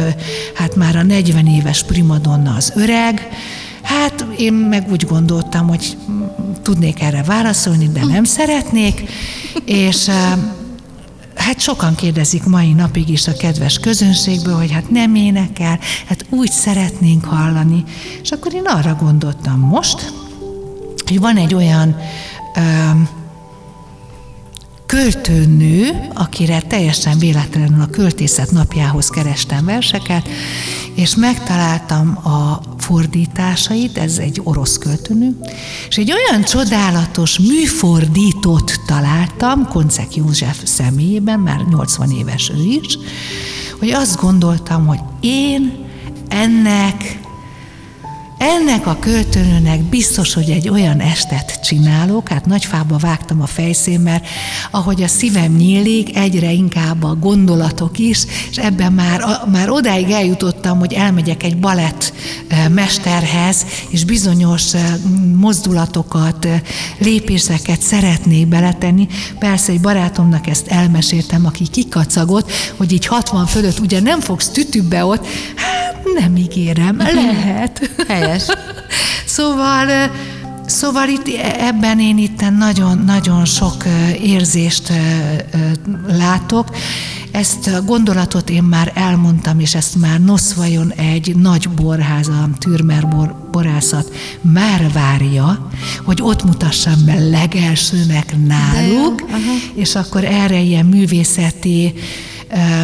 [0.54, 3.28] hát már a 40 éves primadonna az öreg,
[3.88, 5.96] Hát én meg úgy gondoltam, hogy
[6.62, 9.02] tudnék erre válaszolni, de nem szeretnék,
[9.64, 10.10] és
[11.38, 16.50] hát sokan kérdezik mai napig is a kedves közönségből, hogy hát nem énekel, hát úgy
[16.50, 17.84] szeretnénk hallani.
[18.22, 20.12] És akkor én arra gondoltam most,
[21.06, 21.96] hogy van egy olyan
[22.54, 22.60] ö,
[24.86, 30.28] költőnő, akire teljesen véletlenül a költészet napjához kerestem verseket,
[30.94, 35.36] és megtaláltam a fordításait, ez egy orosz költőnő,
[35.88, 42.98] és egy olyan csodálatos műfordítót találtam, Koncek József személyében, már 80 éves ő is,
[43.78, 45.86] hogy azt gondoltam, hogy én
[46.28, 47.18] ennek
[48.38, 54.22] ennek a költőnőnek biztos, hogy egy olyan estet csinálok, hát nagyfába vágtam a fejszémmel,
[54.70, 59.20] ahogy a szívem nyílik, egyre inkább a gondolatok is, és ebben már,
[59.52, 60.10] már odáig
[60.58, 62.12] eljutottam, hogy elmegyek egy balett
[62.70, 64.62] mesterhez, és bizonyos
[65.36, 66.48] mozdulatokat,
[66.98, 69.06] lépéseket szeretnék beletenni.
[69.38, 75.04] Persze egy barátomnak ezt elmeséltem, aki kikacagott, hogy így 60 fölött ugye nem fogsz tütübe
[75.04, 77.90] ott, hát nem ígérem, lehet.
[78.08, 78.44] Helyes.
[79.36, 80.10] szóval,
[80.68, 81.26] szóval itt
[81.58, 83.84] ebben én itt nagyon-nagyon sok
[84.22, 84.92] érzést
[86.06, 86.76] látok.
[87.30, 93.08] Ezt a gondolatot én már elmondtam, és ezt már Noszvajon egy nagy borház, a Türmer
[93.08, 95.70] bor, borászat már várja,
[96.04, 99.24] hogy ott mutassam be legelsőnek náluk,
[99.74, 101.94] és akkor erre ilyen művészeti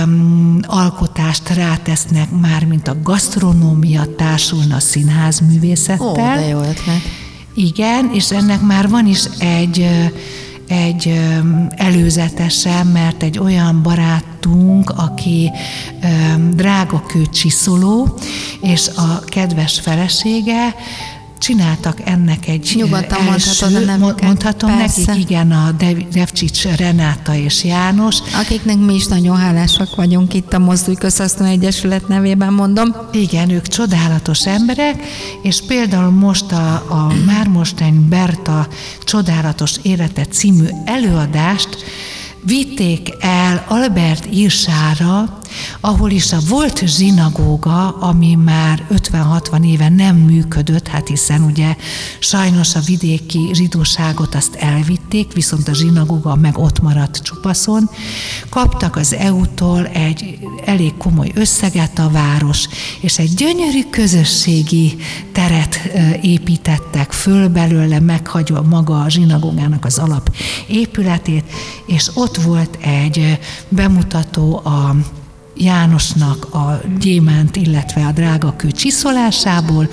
[0.05, 6.07] um, alkotást rátesznek már, mint a gasztronómia társulna a színház művészettel.
[6.07, 7.24] Ó, de jó ötlet.
[7.55, 9.87] Igen, és ennek már van is egy
[10.69, 11.21] egy
[11.77, 15.51] előzetese, mert egy olyan barátunk, aki
[16.51, 18.19] drága kőcsiszoló,
[18.61, 20.75] és a kedves felesége
[21.45, 24.23] csináltak ennek egy Nyugodtan első, mondhatod a nevüket.
[24.23, 25.03] Mondhatom Persze.
[25.07, 25.71] nekik, igen, a
[26.13, 28.17] Devcsics Renáta és János.
[28.41, 32.95] Akiknek mi is nagyon hálásak vagyunk itt a Mozdulj Közhasznú Egyesület nevében mondom.
[33.13, 35.03] Igen, ők csodálatos emberek,
[35.43, 38.69] és például most a, a Mármostány Berta
[39.05, 41.69] Csodálatos Élete című előadást
[42.45, 45.39] vitték el Albert Irsára,
[45.81, 51.77] ahol is a volt zsinagóga, ami már 50-60 éve nem működött, hát hiszen ugye
[52.19, 57.91] sajnos a vidéki zsidóságot azt elvitték, viszont a zsinagóga meg ott maradt csupaszon,
[58.49, 62.69] kaptak az EU-tól egy elég komoly összeget a város,
[63.01, 64.97] és egy gyönyörű közösségi
[65.33, 65.81] teret
[66.23, 70.35] építettek föl belőle, meghagyva maga a zsinagógának az alap
[70.67, 71.45] épületét,
[71.87, 73.39] és ott volt egy
[73.69, 74.97] bemutató a
[75.57, 79.89] Jánosnak a gyémánt, illetve a drágakő csiszolásából,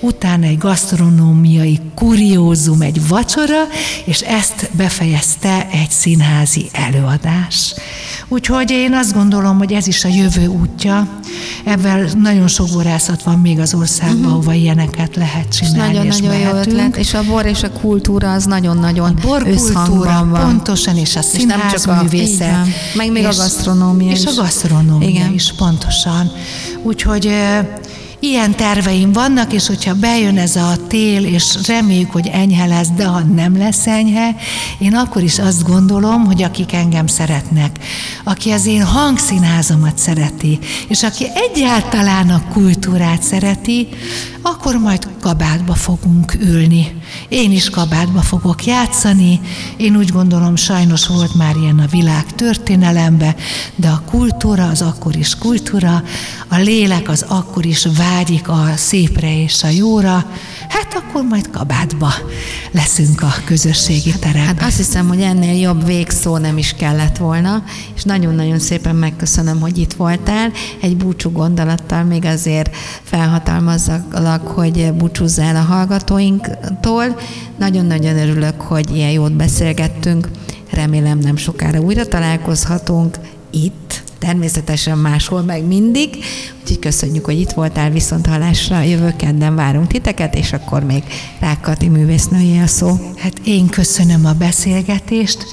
[0.00, 3.62] utána egy gasztronómiai kuriózum, egy vacsora,
[4.04, 7.74] és ezt befejezte egy színházi előadás.
[8.28, 11.08] Úgyhogy én azt gondolom, hogy ez is a jövő útja.
[11.64, 14.32] Ebben nagyon sok borászat van még az országban, uh-huh.
[14.32, 15.96] ahova ilyeneket lehet csinálni.
[15.96, 20.40] Nagyon-nagyon jó ötlet, és a bor és a kultúra az nagyon-nagyon a borkultúra, van.
[20.40, 22.66] pontosan, és a színházművészet.
[22.94, 24.26] Meg még és, a gasztronómia És is.
[24.26, 25.32] a gasztronómia Igen.
[25.32, 26.30] is, pontosan.
[26.82, 27.32] Úgyhogy
[28.26, 33.06] Ilyen terveim vannak, és hogyha bejön ez a tél, és reméljük, hogy enyhe lesz, de
[33.06, 34.36] ha nem lesz enyhe,
[34.78, 37.78] én akkor is azt gondolom, hogy akik engem szeretnek,
[38.24, 40.58] aki az én hangszínházomat szereti,
[40.88, 43.88] és aki egyáltalán a kultúrát szereti,
[44.42, 47.00] akkor majd kabátba fogunk ülni.
[47.28, 49.40] Én is kabátba fogok játszani.
[49.76, 53.34] Én úgy gondolom, sajnos volt már ilyen a világ történelembe,
[53.76, 56.02] de a kultúra az akkor is kultúra,
[56.48, 57.84] a lélek az akkor is
[58.16, 60.30] vágyik a szépre és a jóra,
[60.68, 62.12] hát akkor majd kabátba
[62.70, 64.46] leszünk a közösségi teremben.
[64.46, 67.62] Hát azt hiszem, hogy ennél jobb végszó nem is kellett volna,
[67.96, 70.52] és nagyon-nagyon szépen megköszönöm, hogy itt voltál.
[70.80, 77.20] Egy búcsú gondolattal még azért felhatalmazzak, hogy búcsúzzál a hallgatóinktól.
[77.58, 80.28] Nagyon-nagyon örülök, hogy ilyen jót beszélgettünk.
[80.70, 83.18] Remélem nem sokára újra találkozhatunk
[83.50, 86.16] itt, természetesen máshol meg mindig.
[86.62, 91.02] Úgyhogy köszönjük, hogy itt voltál, viszont hallásra jövő kedden várunk titeket, és akkor még
[91.40, 92.98] Rákati művésznője a szó.
[93.16, 95.46] Hát én köszönöm a beszélgetést,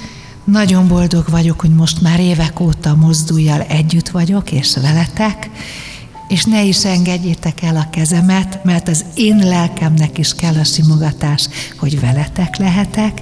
[0.44, 5.50] nagyon boldog vagyok, hogy most már évek óta mozduljal együtt vagyok, és veletek,
[6.34, 11.48] és ne is engedjétek el a kezemet, mert az én lelkemnek is kell a simogatás,
[11.78, 13.22] hogy veletek lehetek,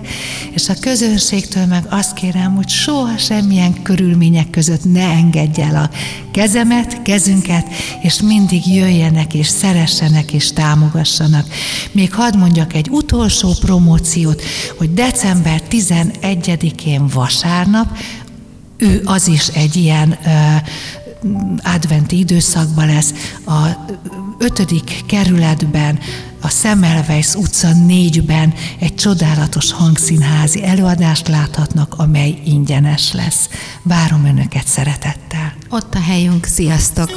[0.51, 5.89] és a közönségtől meg azt kérem, hogy soha semmilyen körülmények között ne engedj el a
[6.31, 7.67] kezemet, kezünket,
[8.01, 11.47] és mindig jöjjenek, és szeressenek, és támogassanak.
[11.91, 14.41] Még hadd mondjak egy utolsó promóciót,
[14.77, 17.97] hogy december 11-én vasárnap
[18.81, 20.17] ő az is egy ilyen
[21.63, 23.13] adventi időszakban lesz.
[23.45, 23.67] A
[24.37, 25.99] ötödik kerületben,
[26.41, 33.49] a Semmelweis utca négyben egy csodálatos hangszínházi előadást láthatnak, amely ingyenes lesz.
[33.83, 35.53] Várom Önöket szeretettel.
[35.69, 37.09] Ott a helyünk, sziasztok!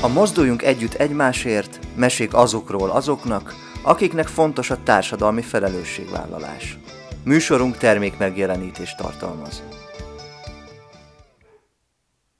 [0.00, 3.54] A Mozduljunk Együtt Egymásért mesék azokról azoknak,
[3.86, 6.78] akiknek fontos a társadalmi felelősségvállalás.
[7.24, 9.62] Műsorunk termék megjelenítést tartalmaz.